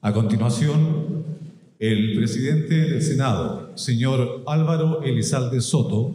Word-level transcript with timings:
A 0.00 0.12
continuación, 0.12 1.24
el 1.80 2.16
presidente 2.16 2.74
del 2.76 3.02
Senado, 3.02 3.76
señor 3.76 4.44
Álvaro 4.46 5.02
Elizalde 5.02 5.60
Soto, 5.60 6.14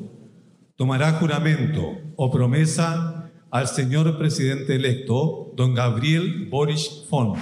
tomará 0.77 1.11
juramento 1.19 1.97
o 2.15 2.31
promesa 2.31 3.29
al 3.51 3.67
señor 3.67 4.17
presidente 4.17 4.75
electo, 4.75 5.51
don 5.57 5.73
Gabriel 5.73 6.47
Boris 6.49 7.03
Font. 7.09 7.37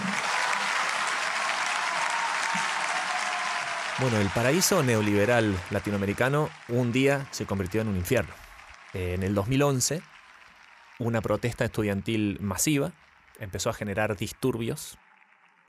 Bueno, 4.00 4.18
el 4.18 4.30
paraíso 4.30 4.82
neoliberal 4.82 5.56
latinoamericano 5.70 6.50
un 6.70 6.92
día 6.92 7.28
se 7.30 7.46
convirtió 7.46 7.82
en 7.82 7.90
un 7.90 7.98
infierno. 7.98 8.34
En 8.96 9.22
el 9.22 9.36
2011, 9.36 10.02
una 10.98 11.22
protesta 11.22 11.66
estudiantil 11.66 12.40
masiva 12.42 12.94
empezó 13.40 13.70
a 13.70 13.74
generar 13.74 14.18
disturbios, 14.18 14.98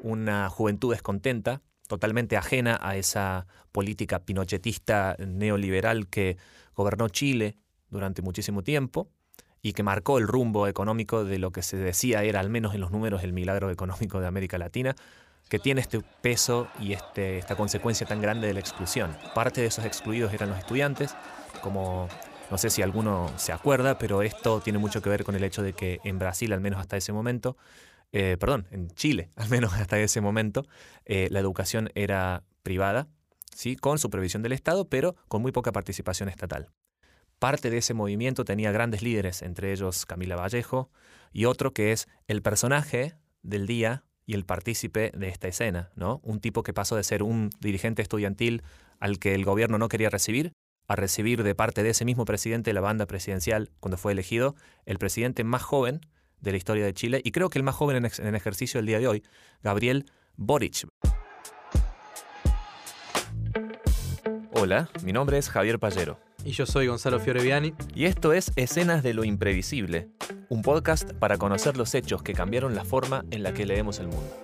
una 0.03 0.49
juventud 0.51 0.93
descontenta, 0.93 1.63
totalmente 1.89 2.37
ajena 2.37 2.79
a 2.83 2.97
esa 2.97 3.47
política 3.71 4.21
pinochetista 4.21 5.17
neoliberal 5.19 6.09
que 6.09 6.37
gobernó 6.75 7.09
Chile 7.09 7.57
durante 7.89 8.23
muchísimo 8.23 8.63
tiempo 8.63 9.09
y 9.63 9.73
que 9.73 9.83
marcó 9.83 10.19
el 10.19 10.27
rumbo 10.27 10.67
económico 10.67 11.25
de 11.25 11.39
lo 11.39 11.53
que 11.53 11.63
se 11.63 11.77
decía 11.77 12.25
era, 12.25 12.41
al 12.41 12.51
menos 12.51 12.75
en 12.75 12.81
los 12.81 12.91
números, 12.91 13.23
el 13.23 13.33
milagro 13.33 13.71
económico 13.71 14.21
de 14.21 14.27
América 14.27 14.59
Latina, 14.59 14.97
que 15.49 15.59
tiene 15.59 15.81
este 15.81 16.01
peso 16.21 16.69
y 16.81 16.95
este, 16.95 17.39
esta 17.39 17.57
consecuencia 17.57 18.07
tan 18.07 18.21
grande 18.21 18.49
de 18.49 18.55
la 18.55 18.61
exclusión. 18.61 19.17
Parte 19.35 19.61
de 19.61 19.69
esos 19.69 19.85
excluidos 19.85 20.33
eran 20.33 20.49
los 20.49 20.59
estudiantes, 20.59 21.15
como 21.63 22.09
no 22.51 22.59
sé 22.59 22.71
si 22.71 22.83
alguno 22.83 23.31
se 23.37 23.53
acuerda, 23.53 23.99
pero 23.99 24.23
esto 24.23 24.61
tiene 24.61 24.79
mucho 24.79 25.01
que 25.01 25.11
ver 25.11 25.25
con 25.25 25.35
el 25.37 25.45
hecho 25.45 25.63
de 25.63 25.75
que 25.75 26.01
en 26.05 26.19
Brasil, 26.19 26.53
al 26.53 26.61
menos 26.61 26.81
hasta 26.81 26.97
ese 26.97 27.13
momento, 27.13 27.57
eh, 28.13 28.37
perdón, 28.39 28.67
en 28.71 28.89
Chile, 28.91 29.31
al 29.37 29.49
menos 29.51 29.73
hasta 29.75 29.99
ese 29.99 30.21
momento, 30.21 30.67
eh, 31.05 31.29
la 31.31 31.41
educación 31.41 31.91
era 31.95 32.45
privada, 32.63 33.09
¿sí? 33.55 33.77
con 33.77 33.99
supervisión 33.99 34.43
del 34.43 34.53
Estado, 34.53 34.89
pero 34.89 35.17
con 35.29 35.43
muy 35.43 35.53
poca 35.53 35.73
participación 35.73 36.29
estatal. 36.29 36.71
Parte 37.39 37.71
de 37.71 37.79
ese 37.79 37.95
movimiento 37.95 38.45
tenía 38.45 38.71
grandes 38.71 39.03
líderes, 39.03 39.43
entre 39.43 39.73
ellos 39.73 40.07
Camila 40.07 40.37
Vallejo, 40.37 40.91
y 41.33 41.47
otro 41.47 41.73
que 41.73 41.91
es 41.91 42.07
el 42.29 42.43
personaje 42.43 43.17
del 43.43 43.67
día 43.67 44.05
y 44.27 44.35
el 44.35 44.45
partícipe 44.45 45.11
de 45.15 45.29
esta 45.29 45.49
escena, 45.49 45.91
¿no? 45.97 46.21
Un 46.23 46.41
tipo 46.41 46.63
que 46.63 46.73
pasó 46.73 46.95
de 46.95 47.03
ser 47.03 47.25
un 47.25 47.51
dirigente 47.59 48.03
estudiantil 48.03 48.63
al 49.01 49.19
que 49.19 49.35
el 49.35 49.45
gobierno 49.45 49.79
no 49.79 49.89
quería 49.89 50.11
recibir, 50.11 50.53
a 50.87 50.95
recibir 50.95 51.43
de 51.43 51.55
parte 51.57 51.83
de 51.83 51.91
ese 51.91 52.05
mismo 52.05 52.25
presidente 52.25 52.71
de 52.71 52.75
la 52.75 52.81
banda 52.81 53.07
presidencial 53.07 53.71
cuando 53.81 53.97
fue 53.97 54.13
elegido, 54.13 54.55
el 54.87 54.99
presidente 54.99 55.43
más 55.43 55.63
joven 55.63 56.03
de 56.43 56.51
la 56.51 56.59
historia 56.59 56.85
de 56.85 56.93
Chile 56.93 57.23
y 57.25 57.31
creo 57.31 57.49
que 57.49 57.59
el 57.59 57.63
más 57.63 57.75
joven 57.75 58.05
en, 58.05 58.27
en 58.27 58.35
ejercicio 58.35 58.79
el 58.79 58.87
día 58.87 58.99
de 58.99 59.09
hoy, 59.09 59.23
Gabriel 59.63 60.05
Boric. 60.37 60.87
Hola, 64.53 64.91
mi 65.03 65.13
nombre 65.13 65.39
es 65.39 65.49
Javier 65.49 65.79
Pallero. 65.79 66.21
Y 66.45 66.53
yo 66.53 66.67
soy 66.67 66.89
Gonzalo 66.89 67.21
Fioreviani. 67.21 67.73
Y 67.95 68.05
esto 68.05 68.33
es 68.33 68.53
Escenas 68.57 69.03
de 69.03 69.15
lo 69.15 69.25
Imprevisible, 69.25 70.09
un 70.49 70.63
podcast 70.63 71.13
para 71.15 71.39
conocer 71.39 71.77
los 71.77 71.95
hechos 71.95 72.23
que 72.23 72.33
cambiaron 72.33 72.75
la 72.75 72.85
forma 72.85 73.25
en 73.31 73.43
la 73.43 73.55
que 73.55 73.65
leemos 73.65 73.99
el 73.99 74.09
mundo. 74.09 74.37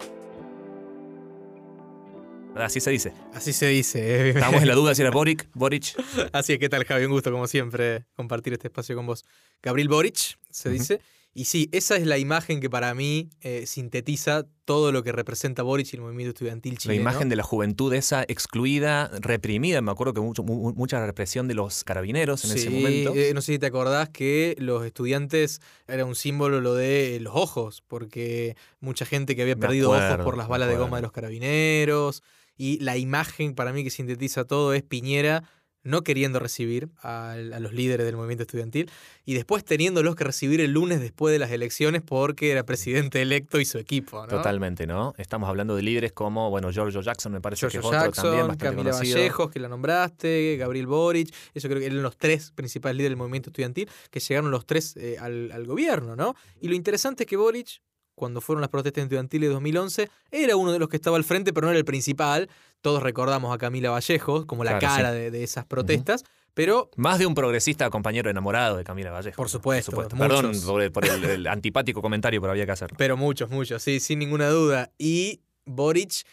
Así 2.54 2.80
se 2.80 2.90
dice. 2.90 3.12
Así 3.34 3.52
se 3.52 3.66
dice. 3.66 4.30
Estamos 4.30 4.62
en 4.62 4.68
la 4.68 4.74
duda 4.76 4.94
si 4.94 5.02
era 5.02 5.10
Boric, 5.10 5.48
Boric. 5.54 5.94
Así 6.32 6.54
es, 6.54 6.58
¿qué 6.58 6.68
tal, 6.68 6.84
Javi? 6.84 7.04
Un 7.04 7.12
gusto, 7.12 7.30
como 7.30 7.46
siempre, 7.46 8.04
compartir 8.14 8.52
este 8.52 8.68
espacio 8.68 8.96
con 8.96 9.06
vos. 9.06 9.24
Gabriel 9.62 9.88
Boric, 9.88 10.38
se 10.50 10.70
dice. 10.70 11.00
Y 11.34 11.44
sí, 11.44 11.68
esa 11.72 11.96
es 11.96 12.06
la 12.06 12.18
imagen 12.18 12.60
que 12.60 12.68
para 12.68 12.94
mí 12.94 13.30
eh, 13.42 13.64
sintetiza 13.66 14.46
todo 14.64 14.92
lo 14.92 15.02
que 15.02 15.12
representa 15.12 15.62
Boric 15.62 15.92
y 15.92 15.96
el 15.96 16.02
movimiento 16.02 16.30
estudiantil 16.30 16.78
chileno. 16.78 16.96
La 16.96 17.10
imagen 17.10 17.28
de 17.28 17.36
la 17.36 17.42
juventud 17.42 17.92
esa 17.92 18.24
excluida, 18.26 19.10
reprimida. 19.20 19.80
Me 19.80 19.90
acuerdo 19.90 20.14
que 20.14 20.20
mucho, 20.20 20.42
mucha 20.42 21.04
represión 21.06 21.46
de 21.46 21.54
los 21.54 21.84
carabineros 21.84 22.44
en 22.44 22.56
ese 22.56 22.70
momento. 22.70 23.14
Eh, 23.14 23.32
no 23.34 23.40
sé 23.40 23.52
si 23.52 23.58
te 23.58 23.66
acordás 23.66 24.08
que 24.08 24.56
los 24.58 24.84
estudiantes 24.84 25.60
era 25.86 26.04
un 26.04 26.14
símbolo 26.14 26.60
lo 26.60 26.74
de 26.74 27.18
los 27.20 27.34
ojos, 27.36 27.82
porque 27.86 28.56
mucha 28.80 29.06
gente 29.06 29.36
que 29.36 29.42
había 29.42 29.56
perdido 29.56 29.90
ojos 29.90 30.24
por 30.24 30.36
las 30.36 30.48
balas 30.48 30.68
de 30.68 30.76
goma 30.76 30.96
de 30.96 31.02
los 31.02 31.12
carabineros. 31.12 32.22
Y 32.56 32.80
la 32.80 32.96
imagen 32.96 33.54
para 33.54 33.72
mí 33.72 33.84
que 33.84 33.90
sintetiza 33.90 34.44
todo 34.44 34.74
es 34.74 34.82
Piñera 34.82 35.44
no 35.88 36.02
queriendo 36.02 36.38
recibir 36.38 36.88
a, 37.02 37.34
los 37.36 37.72
líderes 37.72 38.06
del 38.06 38.16
movimiento 38.16 38.42
estudiantil 38.42 38.90
y 39.24 39.34
después 39.34 39.64
teniéndolos 39.64 40.14
que 40.16 40.24
recibir 40.24 40.60
el 40.60 40.72
lunes 40.72 41.00
después 41.00 41.32
de 41.32 41.38
las 41.38 41.50
elecciones 41.50 42.02
porque 42.02 42.50
era 42.50 42.64
presidente 42.64 43.22
electo 43.22 43.58
y 43.58 43.64
su 43.64 43.78
equipo. 43.78 44.26
Totalmente, 44.26 44.86
¿no? 44.86 45.14
Estamos 45.16 45.48
hablando 45.48 45.74
de 45.74 45.82
líderes 45.82 46.12
como, 46.12 46.50
bueno, 46.50 46.70
Giorgio 46.70 47.00
Jackson 47.00 47.32
me 47.32 47.40
parece 47.40 47.66
que 47.68 47.78
es 47.78 47.84
otro 47.84 48.10
también 48.12 48.46
bastante 48.46 48.76
Camila 48.76 48.92
Vallejos, 48.92 49.50
que 49.50 49.58
la 49.58 49.68
nombraste, 49.68 50.56
Gabriel 50.56 50.86
Boric, 50.86 51.34
eso 51.54 51.68
creo 51.68 51.80
que 51.80 51.86
eran 51.86 52.02
los 52.02 52.16
tres 52.16 52.52
principales 52.52 52.96
líderes 52.96 53.12
del 53.12 53.18
movimiento 53.18 53.50
estudiantil 53.50 53.88
que 54.10 54.20
llegaron 54.20 54.50
los 54.50 54.66
tres 54.66 54.96
eh, 54.96 55.16
al, 55.18 55.50
al 55.52 55.66
gobierno, 55.66 56.16
¿no? 56.16 56.34
Y 56.60 56.68
lo 56.68 56.74
interesante 56.74 57.24
es 57.24 57.28
que 57.28 57.36
Boric 57.36 57.80
cuando 58.18 58.42
fueron 58.42 58.60
las 58.60 58.68
protestas 58.68 59.04
estudiantiles 59.04 59.48
de 59.48 59.54
2011, 59.54 60.10
era 60.30 60.56
uno 60.56 60.72
de 60.72 60.78
los 60.78 60.90
que 60.90 60.96
estaba 60.96 61.16
al 61.16 61.24
frente, 61.24 61.54
pero 61.54 61.66
no 61.66 61.70
era 61.70 61.78
el 61.78 61.86
principal. 61.86 62.50
Todos 62.80 63.02
recordamos 63.02 63.54
a 63.54 63.58
Camila 63.58 63.90
Vallejo 63.90 64.46
como 64.46 64.64
la 64.64 64.78
cara 64.78 65.12
de, 65.12 65.42
esas 65.42 65.64
protestas. 65.64 66.24
Pero, 66.54 66.90
Más 66.96 67.20
de 67.20 67.26
un 67.26 67.34
progresista 67.34 67.88
compañero 67.88 68.30
enamorado 68.30 68.76
de 68.76 68.84
Camila 68.84 69.12
Vallejo. 69.12 69.36
Por 69.36 69.48
supuesto. 69.48 69.92
Perdón 69.92 70.52
por, 70.92 71.04
el, 71.04 71.46
antipático 71.48 72.02
comentario, 72.02 72.40
pero 72.40 72.50
había 72.50 72.66
que 72.66 72.72
hacerlo. 72.72 72.96
Pero 72.98 73.16
muchos, 73.16 73.48
muchos, 73.50 73.80
sí, 73.80 74.00
sin 74.00 74.18
ninguna 74.18 74.48
duda. 74.48 74.90
Y 74.98 75.42
Boric 75.64 76.24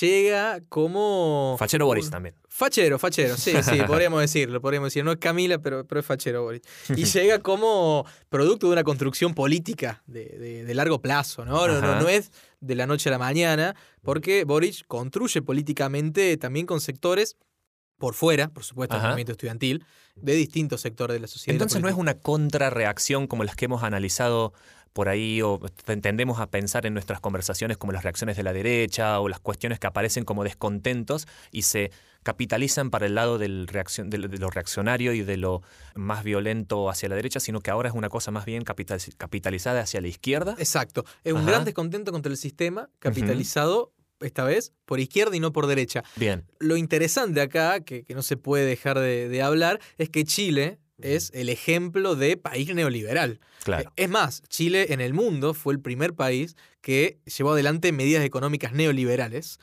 llega 0.00 0.60
como. 0.68 1.56
Fachero 1.58 1.86
Boris 1.86 2.10
también. 2.10 2.34
Fachero, 2.48 2.98
fachero, 2.98 3.36
sí, 3.36 3.52
sí, 3.62 3.78
podríamos 3.86 4.20
decirlo, 4.20 4.60
podríamos 4.60 4.88
decir. 4.88 5.04
No 5.04 5.12
es 5.12 5.18
Camila, 5.18 5.58
pero, 5.58 5.86
pero 5.86 6.00
es 6.00 6.06
fachero 6.06 6.42
Boris. 6.42 6.62
Y 6.94 7.04
llega 7.18 7.38
como 7.38 8.04
producto 8.28 8.66
de 8.66 8.72
una 8.74 8.84
construcción 8.84 9.34
política 9.34 10.02
de, 10.06 10.70
largo 10.74 11.00
plazo, 11.00 11.44
¿no? 11.44 11.66
No, 11.66 12.00
¿no? 12.00 12.08
es 12.08 12.32
de 12.60 12.74
la 12.74 12.86
noche 12.86 13.08
a 13.08 13.12
la 13.12 13.18
mañana, 13.18 13.74
porque 14.02 14.44
Boris 14.44 14.84
construye 14.86 15.42
políticamente 15.42 16.36
también 16.36 16.66
con 16.66 16.80
sectores 16.80 17.36
por 18.00 18.14
fuera, 18.14 18.48
por 18.48 18.64
supuesto, 18.64 18.96
del 18.96 19.04
movimiento 19.04 19.32
estudiantil, 19.32 19.84
de 20.16 20.34
distintos 20.34 20.80
sectores 20.80 21.14
de 21.14 21.20
la 21.20 21.28
sociedad. 21.28 21.54
Entonces 21.54 21.80
no 21.80 21.88
es 21.88 21.94
una 21.94 22.14
contrarreacción 22.14 23.28
como 23.28 23.44
las 23.44 23.54
que 23.54 23.66
hemos 23.66 23.84
analizado 23.84 24.52
por 24.92 25.08
ahí 25.08 25.40
o 25.42 25.60
tendemos 25.84 26.40
a 26.40 26.50
pensar 26.50 26.84
en 26.86 26.94
nuestras 26.94 27.20
conversaciones 27.20 27.76
como 27.76 27.92
las 27.92 28.02
reacciones 28.02 28.36
de 28.36 28.42
la 28.42 28.52
derecha 28.52 29.20
o 29.20 29.28
las 29.28 29.38
cuestiones 29.38 29.78
que 29.78 29.86
aparecen 29.86 30.24
como 30.24 30.42
descontentos 30.42 31.28
y 31.52 31.62
se 31.62 31.92
capitalizan 32.22 32.90
para 32.90 33.06
el 33.06 33.14
lado 33.14 33.38
del 33.38 33.66
de, 33.66 34.18
lo 34.18 34.50
reaccionario 34.50 35.12
y 35.12 35.22
de 35.22 35.36
lo 35.36 35.62
más 35.94 36.24
violento 36.24 36.90
hacia 36.90 37.08
la 37.08 37.14
derecha, 37.14 37.38
sino 37.38 37.60
que 37.60 37.70
ahora 37.70 37.90
es 37.90 37.94
una 37.94 38.08
cosa 38.08 38.30
más 38.30 38.46
bien 38.46 38.64
capitalizada 38.64 39.80
hacia 39.80 40.00
la 40.00 40.08
izquierda. 40.08 40.56
Exacto. 40.58 41.04
Es 41.22 41.34
un 41.34 41.46
gran 41.46 41.64
descontento 41.64 42.12
contra 42.12 42.32
el 42.32 42.38
sistema 42.38 42.88
capitalizado. 42.98 43.92
Esta 44.20 44.44
vez 44.44 44.72
por 44.84 45.00
izquierda 45.00 45.36
y 45.36 45.40
no 45.40 45.52
por 45.52 45.66
derecha. 45.66 46.04
Bien. 46.16 46.44
Lo 46.58 46.76
interesante 46.76 47.40
acá, 47.40 47.80
que, 47.80 48.04
no 48.10 48.22
se 48.22 48.36
puede 48.36 48.64
dejar 48.66 48.98
de 48.98 49.42
hablar, 49.42 49.80
es 49.98 50.10
que 50.10 50.24
Chile, 50.24 50.78
es 51.02 51.30
el 51.34 51.48
ejemplo 51.48 52.16
de 52.16 52.36
país 52.36 52.74
neoliberal. 52.74 53.40
Claro. 53.62 53.92
Es 53.96 54.08
más, 54.08 54.42
Chile 54.48 54.92
en 54.92 55.00
el 55.00 55.12
mundo 55.12 55.54
fue 55.54 55.74
el 55.74 55.80
primer 55.80 56.14
país 56.14 56.56
que 56.80 57.18
llevó 57.24 57.52
adelante 57.52 57.92
medidas 57.92 58.24
económicas 58.24 58.72
neoliberales 58.72 59.58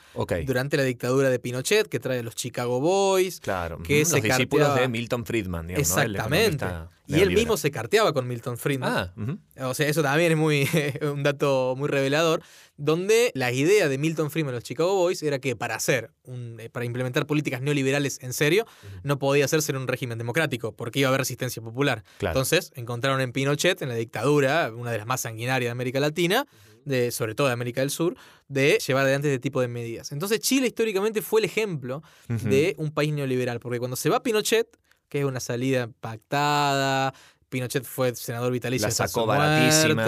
durante 0.46 0.76
la 0.76 0.84
dictadura 0.84 1.30
de 1.30 1.38
Pinochet, 1.38 1.88
que 1.88 1.98
trae 1.98 2.20
a 2.20 2.22
los 2.22 2.36
Chicago 2.36 2.80
Boys, 2.80 3.40
claro. 3.40 3.78
que 3.82 4.00
los 4.00 4.22
discípulos 4.22 4.74
de 4.76 4.88
Milton 4.88 5.24
Friedman. 5.24 5.70
Exactamente. 5.70 6.64
Y 7.08 7.20
él 7.20 7.30
mismo 7.30 7.56
se 7.56 7.70
carteaba 7.70 8.12
con 8.12 8.28
Milton 8.28 8.58
Friedman. 8.58 9.12
Ah, 9.56 9.68
o 9.68 9.74
sea, 9.74 9.88
eso 9.88 10.02
también 10.02 10.32
es 10.32 10.38
muy 10.38 10.68
un 11.02 11.22
dato 11.22 11.74
muy 11.76 11.88
revelador, 11.88 12.42
donde 12.76 13.32
la 13.34 13.50
idea 13.50 13.88
de 13.88 13.98
Milton 13.98 14.30
Friedman 14.30 14.54
y 14.54 14.56
los 14.56 14.64
Chicago 14.64 14.94
Boys 14.94 15.22
era 15.22 15.38
que 15.38 15.56
para 15.56 15.74
hacer 15.74 16.10
un, 16.22 16.60
eh, 16.60 16.68
para 16.68 16.84
implementar 16.84 17.26
políticas 17.26 17.62
neoliberales 17.62 18.18
en 18.22 18.32
serio, 18.32 18.66
no 19.02 19.18
podía 19.18 19.46
hacerse 19.46 19.72
en 19.72 19.78
un 19.78 19.88
régimen 19.88 20.18
democrático, 20.18 20.76
porque 20.76 21.00
iba 21.00 21.08
a 21.08 21.10
haber 21.10 21.20
resistencia 21.22 21.62
popular. 21.62 22.04
Entonces, 22.20 22.70
encontraron 22.74 23.20
en 23.20 23.32
Pinochet, 23.32 23.80
en 23.82 23.88
la 23.88 23.94
dictadura, 23.94 24.70
una 24.74 24.90
de 24.90 24.98
las 24.98 25.06
más 25.06 25.22
sanguinarias 25.22 25.68
de 25.68 25.72
América 25.72 26.00
Latina, 26.00 26.46
de, 26.84 27.10
sobre 27.10 27.34
todo 27.34 27.46
de 27.46 27.52
América 27.52 27.80
del 27.80 27.90
Sur, 27.90 28.16
de 28.48 28.78
llevar 28.86 29.04
adelante 29.04 29.28
este 29.28 29.40
tipo 29.40 29.60
de 29.60 29.68
medidas. 29.68 30.12
Entonces 30.12 30.40
Chile 30.40 30.66
históricamente 30.68 31.22
fue 31.22 31.40
el 31.40 31.44
ejemplo 31.44 32.02
de 32.28 32.74
un 32.78 32.90
país 32.90 33.12
neoliberal, 33.12 33.60
porque 33.60 33.78
cuando 33.78 33.96
se 33.96 34.08
va 34.08 34.22
Pinochet, 34.22 34.78
que 35.08 35.20
es 35.20 35.24
una 35.24 35.40
salida 35.40 35.88
pactada, 36.00 37.14
Pinochet 37.48 37.84
fue 37.84 38.14
senador 38.14 38.52
vitalicio 38.52 38.88
la 38.88 38.92
sacó 38.92 39.26
baratísima. 39.26 40.04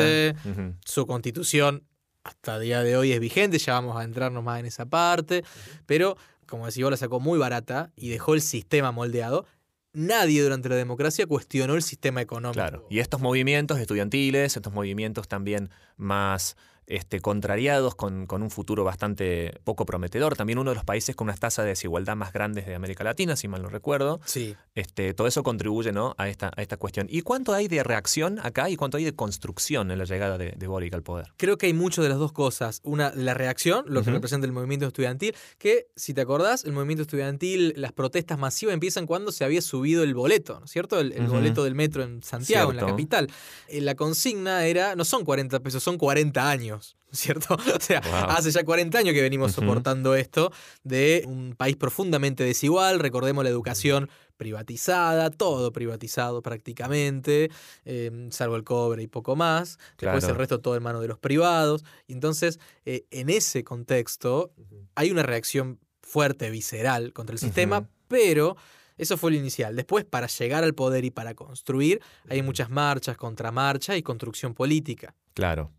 Su 0.85 1.07
constitución 1.07 1.85
hasta 2.23 2.57
el 2.57 2.63
día 2.63 2.83
de 2.83 2.97
hoy 2.97 3.13
es 3.13 3.21
vigente, 3.21 3.59
ya 3.59 3.73
vamos 3.75 3.97
a 3.97 4.05
entrarnos 4.05 4.45
más 4.45 4.61
en 4.61 4.67
esa 4.67 4.87
parte, 4.87 5.43
pero 5.87 6.17
como 6.47 6.67
decía, 6.67 6.89
la 6.91 6.97
sacó 6.97 7.21
muy 7.21 7.39
barata 7.39 7.93
y 7.97 8.09
dejó 8.11 8.35
el 8.35 8.43
sistema 8.43 8.93
moldeado 8.93 9.47
nadie 9.93 10.43
durante 10.43 10.69
la 10.69 10.77
democracia 10.77 11.27
cuestionó 11.27 11.75
el 11.75 11.83
sistema 11.83 12.21
económico. 12.21 12.55
Claro, 12.55 12.87
y 12.91 13.01
estos 13.01 13.21
movimientos 13.21 13.79
estudiantiles, 13.79 14.57
estos 14.57 14.73
movimientos 14.73 15.29
también 15.29 15.71
más 15.97 16.57
este, 16.91 17.21
contrariados 17.21 17.95
con, 17.95 18.27
un 18.31 18.51
futuro 18.51 18.85
bastante 18.85 19.59
poco 19.65 19.87
prometedor. 19.87 20.37
También 20.37 20.59
uno 20.59 20.71
de 20.71 20.75
los 20.75 20.85
países 20.85 21.15
con 21.15 21.27
unas 21.27 21.39
tasas 21.39 21.65
de 21.65 21.71
desigualdad 21.71 22.17
más 22.17 22.33
grandes 22.33 22.67
de 22.67 22.75
América 22.75 23.05
Latina, 23.05 23.37
si 23.37 23.49
mal 23.49 23.63
no 23.63 23.69
recuerdo. 23.69 24.21
Sí. 24.25 24.57
Este, 24.75 25.15
todo 25.15 25.27
eso 25.27 25.43
contribuye 25.43 25.93
¿no? 25.93 26.15
a, 26.19 26.29
esta, 26.29 26.51
a 26.57 26.63
esta 26.63 26.77
cuestión. 26.77 27.07
¿Y 27.09 27.23
cuánto 27.23 27.53
hay 27.53 27.69
de 27.69 27.83
reacción 27.83 28.39
acá 28.43 28.69
y 28.71 28.77
cuánto 28.77 28.97
hay 28.97 29.05
de 29.05 29.15
construcción 29.15 29.91
en 29.91 29.99
la 29.99 30.05
llegada 30.05 30.37
de, 30.37 30.53
de 30.57 30.67
Boric 30.67 30.93
al 30.95 31.03
poder? 31.03 31.33
Creo 31.37 31.59
que 31.59 31.67
hay 31.67 31.75
mucho 31.75 32.03
de 32.03 32.09
las 32.09 32.19
dos 32.19 32.33
cosas. 32.33 32.81
Una, 32.83 33.13
la 33.15 33.35
reacción, 33.35 33.85
lo 33.87 34.03
que 34.03 34.11
representa 34.11 34.47
el 34.47 34.53
movimiento 34.53 34.87
estudiantil, 34.87 35.35
que 35.59 35.89
si 35.97 36.15
te 36.15 36.21
acordás, 36.21 36.65
el 36.65 36.73
movimiento 36.73 37.03
estudiantil, 37.03 37.75
las 37.77 37.93
protestas 37.93 38.39
masivas 38.39 38.75
empiezan 38.75 39.07
cuando 39.07 39.33
se 39.33 39.45
había 39.45 39.63
subido 39.63 40.03
el 40.03 40.15
boleto, 40.15 40.59
¿no 40.59 40.65
es 40.65 40.71
cierto? 40.71 40.99
El, 40.99 41.13
boleto 41.29 41.63
del 41.63 41.75
metro 41.75 42.03
en 42.03 42.23
Santiago, 42.23 42.71
en 42.73 42.79
la 42.79 42.87
capital. 42.87 43.29
Eh, 43.69 43.81
la 43.81 43.95
consigna 43.95 44.67
era, 44.67 44.97
no 44.97 45.05
son 45.05 45.25
40 45.25 45.61
pesos, 45.61 45.83
son 45.83 45.99
40 45.99 46.51
años. 46.51 46.80
¿Cierto? 47.13 47.55
O 47.55 47.81
sea, 47.81 47.99
hace 48.29 48.51
ya 48.51 48.65
40 48.65 48.99
años 48.99 49.15
que 49.15 49.23
venimos 49.23 49.53
soportando 49.53 50.15
esto 50.15 50.53
de 50.85 51.25
un 51.27 51.55
país 51.57 51.77
profundamente 51.77 52.45
desigual. 52.45 53.01
Recordemos 53.01 53.45
la 53.45 53.51
educación 53.51 54.09
privatizada, 54.37 55.31
todo 55.31 55.73
privatizado 55.73 56.41
prácticamente, 56.41 57.51
em, 57.85 58.31
salvo 58.31 58.57
el 58.57 58.65
cobre 58.65 59.03
y 59.03 59.07
poco 59.07 59.37
más. 59.37 59.79
Después 59.99 60.25
el 60.25 60.37
resto 60.37 60.61
todo 60.61 60.77
en 60.77 60.83
manos 60.83 61.03
de 61.03 61.09
los 61.09 61.19
privados. 61.19 61.85
Y 62.07 62.15
entonces, 62.15 62.59
eh, 62.85 63.05
en 63.11 63.29
ese 63.29 63.65
contexto, 63.65 64.53
hay 64.95 65.11
una 65.11 65.23
reacción 65.23 65.79
fuerte, 66.03 66.51
visceral 66.51 67.13
contra 67.13 67.35
el 67.35 67.39
sistema, 67.39 67.89
pero 68.09 68.57
eso 69.01 69.17
fue 69.17 69.31
lo 69.31 69.37
inicial. 69.39 69.77
Después, 69.77 70.05
para 70.05 70.27
llegar 70.27 70.63
al 70.63 70.75
poder 70.75 71.05
y 71.05 71.11
para 71.11 71.35
construir, 71.35 72.01
hay 72.29 72.43
muchas 72.43 72.69
marchas, 72.69 73.17
contramarchas 73.17 73.97
y 73.97 74.03
construcción 74.03 74.55
política. 74.55 75.15
Claro. 75.33 75.71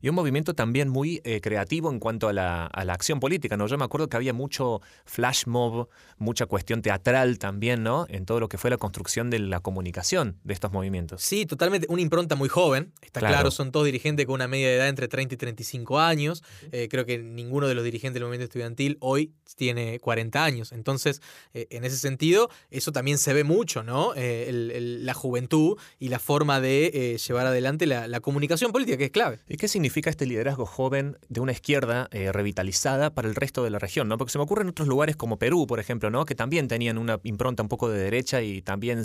Y 0.00 0.08
un 0.08 0.14
movimiento 0.14 0.54
también 0.54 0.88
muy 0.88 1.20
eh, 1.24 1.40
creativo 1.40 1.90
en 1.90 1.98
cuanto 1.98 2.28
a 2.28 2.32
la, 2.32 2.66
acción 2.66 3.20
política, 3.20 3.56
¿no? 3.56 3.66
Yo 3.66 3.76
me 3.78 3.84
acuerdo 3.84 4.08
que 4.08 4.16
había 4.16 4.32
mucho 4.32 4.80
flash 5.04 5.46
mob, 5.46 5.88
mucha 6.18 6.46
cuestión 6.46 6.82
teatral 6.82 7.38
también, 7.38 7.82
¿no? 7.82 8.06
En 8.08 8.24
todo 8.24 8.40
lo 8.40 8.48
que 8.48 8.58
fue 8.58 8.70
la 8.70 8.76
construcción 8.76 9.30
de 9.30 9.38
la 9.38 9.60
comunicación 9.60 10.38
de 10.44 10.54
estos 10.54 10.72
movimientos. 10.72 11.22
Sí, 11.22 11.46
totalmente. 11.46 11.86
Una 11.90 12.02
impronta 12.02 12.34
muy 12.34 12.48
joven, 12.48 12.92
está 13.02 13.20
claro, 13.20 13.50
son 13.50 13.72
todos 13.72 13.86
dirigentes 13.86 14.26
con 14.26 14.36
una 14.36 14.48
media 14.48 14.68
de 14.68 14.76
edad 14.76 14.88
entre 14.88 15.08
30 15.08 15.34
y 15.34 15.38
35 15.38 16.00
años. 16.00 16.42
Eh, 16.70 16.88
creo 16.90 17.04
que 17.04 17.18
ninguno 17.18 17.68
de 17.68 17.74
los 17.74 17.84
dirigentes 17.84 18.14
del 18.14 18.24
movimiento 18.24 18.44
estudiantil 18.44 18.96
hoy 19.00 19.32
tiene 19.56 19.98
40 20.00 20.44
años. 20.44 20.72
Entonces, 20.72 21.20
eh, 21.52 21.66
en 21.70 21.84
ese 21.84 21.96
sentido, 21.96 22.48
eso 22.70 22.92
también 22.92 23.18
se 23.18 23.32
ve 23.34 23.44
mucho, 23.44 23.82
¿no? 23.82 24.12
la 24.14 25.14
juventud 25.14 25.78
y 25.98 26.08
la 26.08 26.18
forma 26.18 26.60
de 26.60 27.18
llevar 27.26 27.46
adelante 27.46 27.86
la 27.86 28.20
comunicación 28.20 28.72
política, 28.72 28.96
que 28.96 29.06
es 29.06 29.10
clave. 29.10 29.41
¿Y 29.48 29.56
qué 29.56 29.68
significa 29.68 30.08
este 30.08 30.26
liderazgo 30.26 30.66
joven 30.66 31.18
de 31.28 31.40
una 31.40 31.52
izquierda 31.52 32.08
eh, 32.12 32.32
revitalizada 32.32 33.12
para 33.14 33.28
el 33.28 33.34
resto 33.34 33.64
de 33.64 33.70
la 33.70 33.78
región? 33.78 34.08
¿no? 34.08 34.16
Porque 34.18 34.32
se 34.32 34.38
me 34.38 34.44
ocurre 34.44 34.62
en 34.62 34.68
otros 34.68 34.88
lugares 34.88 35.16
como 35.16 35.38
Perú, 35.38 35.66
por 35.66 35.80
ejemplo, 35.80 36.10
¿no? 36.10 36.24
que 36.24 36.34
también 36.34 36.68
tenían 36.68 36.98
una 36.98 37.18
impronta 37.24 37.62
un 37.62 37.68
poco 37.68 37.88
de 37.88 37.98
derecha 37.98 38.42
y 38.42 38.62
también 38.62 39.02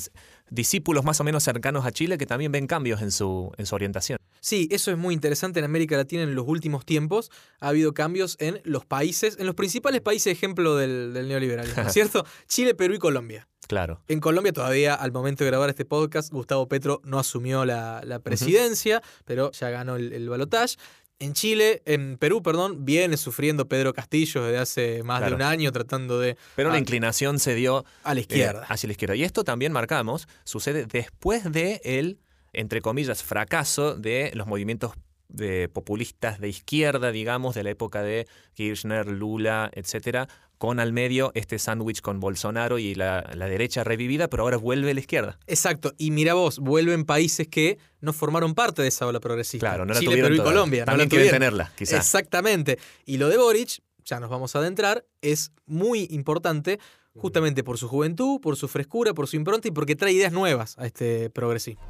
discípulos 0.49 1.03
más 1.03 1.19
o 1.19 1.23
menos 1.23 1.43
cercanos 1.43 1.85
a 1.85 1.91
Chile 1.91 2.17
que 2.17 2.25
también 2.25 2.51
ven 2.51 2.67
cambios 2.67 3.01
en 3.01 3.11
su, 3.11 3.51
en 3.57 3.65
su 3.65 3.75
orientación. 3.75 4.19
Sí, 4.39 4.67
eso 4.71 4.91
es 4.91 4.97
muy 4.97 5.13
interesante. 5.13 5.59
En 5.59 5.65
América 5.65 5.97
Latina 5.97 6.23
en 6.23 6.35
los 6.35 6.47
últimos 6.47 6.85
tiempos 6.85 7.31
ha 7.59 7.69
habido 7.69 7.93
cambios 7.93 8.37
en 8.39 8.61
los 8.63 8.85
países, 8.85 9.37
en 9.39 9.45
los 9.45 9.55
principales 9.55 10.01
países 10.01 10.31
ejemplo 10.31 10.75
del, 10.75 11.13
del 11.13 11.27
neoliberalismo, 11.27 11.89
¿cierto? 11.89 12.25
Chile, 12.47 12.75
Perú 12.75 12.93
y 12.93 12.99
Colombia. 12.99 13.47
Claro. 13.67 14.01
En 14.07 14.19
Colombia 14.19 14.53
todavía, 14.53 14.95
al 14.95 15.11
momento 15.11 15.43
de 15.43 15.49
grabar 15.49 15.69
este 15.69 15.85
podcast, 15.85 16.31
Gustavo 16.31 16.67
Petro 16.67 17.01
no 17.03 17.19
asumió 17.19 17.65
la, 17.65 18.21
presidencia, 18.23 19.01
pero 19.25 19.51
ya 19.51 19.69
ganó 19.69 19.95
el, 19.95 20.13
el 20.13 20.29
balotaje. 20.29 20.77
En 21.19 21.33
Chile, 21.33 21.81
en 21.85 22.17
Perú, 22.17 22.43
perdón, 22.43 22.85
viene 22.85 23.17
sufriendo 23.17 23.67
Pedro 23.67 23.91
Castillo 23.91 24.43
desde 24.43 24.59
hace 24.59 25.03
más 25.03 25.25
de 25.25 25.33
un 25.33 25.41
año 25.41 25.71
tratando 25.71 26.19
de... 26.19 26.37
Pero 26.55 26.69
la 26.69 26.77
inclinación 26.77 27.39
se 27.39 27.55
dio... 27.55 27.85
A 28.03 28.13
la 28.13 28.19
izquierda. 28.19 28.61
Eh, 28.61 28.65
hacia 28.69 28.87
la 28.87 28.91
izquierda. 28.91 29.15
Y 29.15 29.23
esto 29.23 29.43
también 29.43 29.71
marcamos, 29.71 30.27
sucede 30.43 30.85
después 30.85 31.51
de 31.51 31.81
el, 31.83 32.19
entre 32.53 32.81
comillas, 32.81 33.23
fracaso 33.23 33.95
de 33.95 34.31
los 34.35 34.45
movimientos 34.45 34.93
de 35.29 35.69
populistas 35.69 36.39
de 36.39 36.49
izquierda, 36.49 37.11
digamos, 37.11 37.55
de 37.55 37.63
la 37.63 37.69
época 37.71 38.01
de 38.01 38.27
Kirchner, 38.53 39.07
Lula, 39.07 39.69
etcétera, 39.73 40.27
con 40.57 40.79
al 40.79 40.91
medio 40.91 41.31
este 41.35 41.59
sándwich 41.59 42.01
con 42.01 42.19
Bolsonaro 42.19 42.79
y 42.79 42.95
la, 42.95 43.21
derecha 43.21 43.83
revivida, 43.83 44.27
pero 44.27 44.43
ahora 44.43 44.57
vuelve 44.57 44.91
a 44.91 44.93
la 44.93 44.99
izquierda. 44.99 45.37
Exacto, 45.47 45.93
y 45.97 46.11
mira 46.11 46.33
vos, 46.33 46.59
vuelven 46.59 47.05
países 47.05 47.47
que 47.47 47.77
no 48.01 48.13
formaron 48.13 48.55
parte 48.55 48.81
de 48.81 48.87
esa 48.87 49.05
ola 49.05 49.19
progresista. 49.19 49.67
Claro, 49.67 49.85
no 49.85 49.93
la 49.93 49.99
Chile, 49.99 50.21
Perú 50.21 50.35
y 50.35 50.39
Colombia. 50.39 50.85
También 50.85 51.09
quieren 51.09 51.29
tenerla, 51.29 51.71
quizás. 51.75 51.99
Exactamente. 51.99 52.79
Y 53.05 53.17
lo 53.17 53.29
de 53.29 53.37
Boric, 53.37 53.81
ya 54.03 54.19
nos 54.19 54.29
vamos 54.29 54.55
a 54.55 54.59
adentrar, 54.59 55.05
es 55.21 55.51
muy 55.65 56.07
importante 56.09 56.79
justamente 57.15 57.63
por 57.63 57.77
su 57.77 57.87
juventud, 57.87 58.39
por 58.39 58.55
su 58.55 58.67
frescura, 58.67 59.13
por 59.13 59.27
su 59.27 59.35
impronta 59.35 59.67
y 59.67 59.71
porque 59.71 59.95
trae 59.95 60.13
ideas 60.13 60.31
nuevas 60.31 60.77
a 60.77 60.85
este 60.85 61.29
progresismo. 61.29 61.81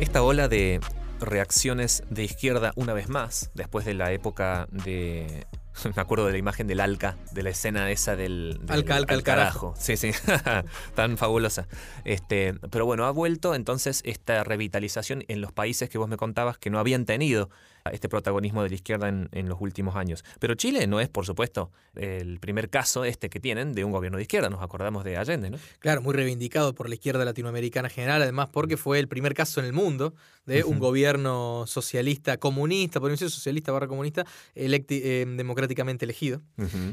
Esta 0.00 0.22
ola 0.22 0.48
de 0.48 0.80
reacciones 1.20 2.02
de 2.08 2.24
izquierda 2.24 2.72
una 2.74 2.94
vez 2.94 3.10
más, 3.10 3.50
después 3.52 3.84
de 3.84 3.92
la 3.92 4.12
época 4.12 4.66
de 4.70 5.46
me 5.94 6.00
acuerdo 6.00 6.24
de 6.24 6.32
la 6.32 6.38
imagen 6.38 6.66
del 6.66 6.80
Alca, 6.80 7.18
de 7.32 7.42
la 7.42 7.50
escena 7.50 7.90
esa 7.90 8.16
del, 8.16 8.60
Alca, 8.68 8.96
Alca, 8.96 9.14
al 9.14 9.22
carajo. 9.22 9.74
Sí, 9.78 9.98
sí, 9.98 10.12
tan 10.94 11.18
fabulosa. 11.18 11.68
Este, 12.04 12.54
pero 12.70 12.86
bueno, 12.86 13.04
ha 13.04 13.10
vuelto 13.10 13.54
entonces 13.54 14.00
esta 14.06 14.42
revitalización 14.42 15.24
en 15.28 15.42
los 15.42 15.52
países 15.52 15.90
que 15.90 15.98
vos 15.98 16.08
me 16.08 16.16
contabas 16.16 16.56
que 16.56 16.70
no 16.70 16.78
habían 16.78 17.04
tenido 17.04 17.50
este 17.92 18.08
protagonismo 18.08 18.62
de 18.62 18.68
la 18.68 18.74
izquierda 18.74 19.08
en, 19.08 19.48
los 19.48 19.60
últimos 19.60 19.96
años. 19.96 20.24
Pero 20.38 20.54
Chile 20.54 20.86
no 20.86 21.00
es, 21.00 21.08
por 21.08 21.26
supuesto, 21.26 21.70
el 21.94 22.38
primer 22.38 22.70
caso 22.70 23.04
este 23.04 23.30
que 23.30 23.40
tienen 23.40 23.72
de 23.72 23.84
un 23.84 23.92
gobierno 23.92 24.18
de 24.18 24.22
izquierda. 24.22 24.48
Nos 24.48 24.62
acordamos 24.62 25.04
de 25.04 25.16
Allende, 25.16 25.50
¿no? 25.50 25.58
Claro, 25.80 26.02
muy 26.02 26.14
reivindicado 26.14 26.74
por 26.74 26.88
la 26.88 26.94
izquierda 26.94 27.24
latinoamericana 27.24 27.88
general, 27.88 28.22
además 28.22 28.48
porque 28.52 28.76
fue 28.76 28.98
el 28.98 29.08
primer 29.08 29.34
caso 29.34 29.60
en 29.60 29.66
el 29.66 29.72
mundo 29.72 30.14
de 30.46 30.64
un 30.64 30.78
gobierno 30.78 31.64
socialista, 31.66 32.38
comunista, 32.38 33.00
por 33.00 33.10
decir 33.10 33.30
socialista 33.30 33.72
barra 33.72 33.88
comunista, 33.88 34.24
eh, 34.54 35.26
democráticamente 35.36 36.04
elegido, 36.04 36.42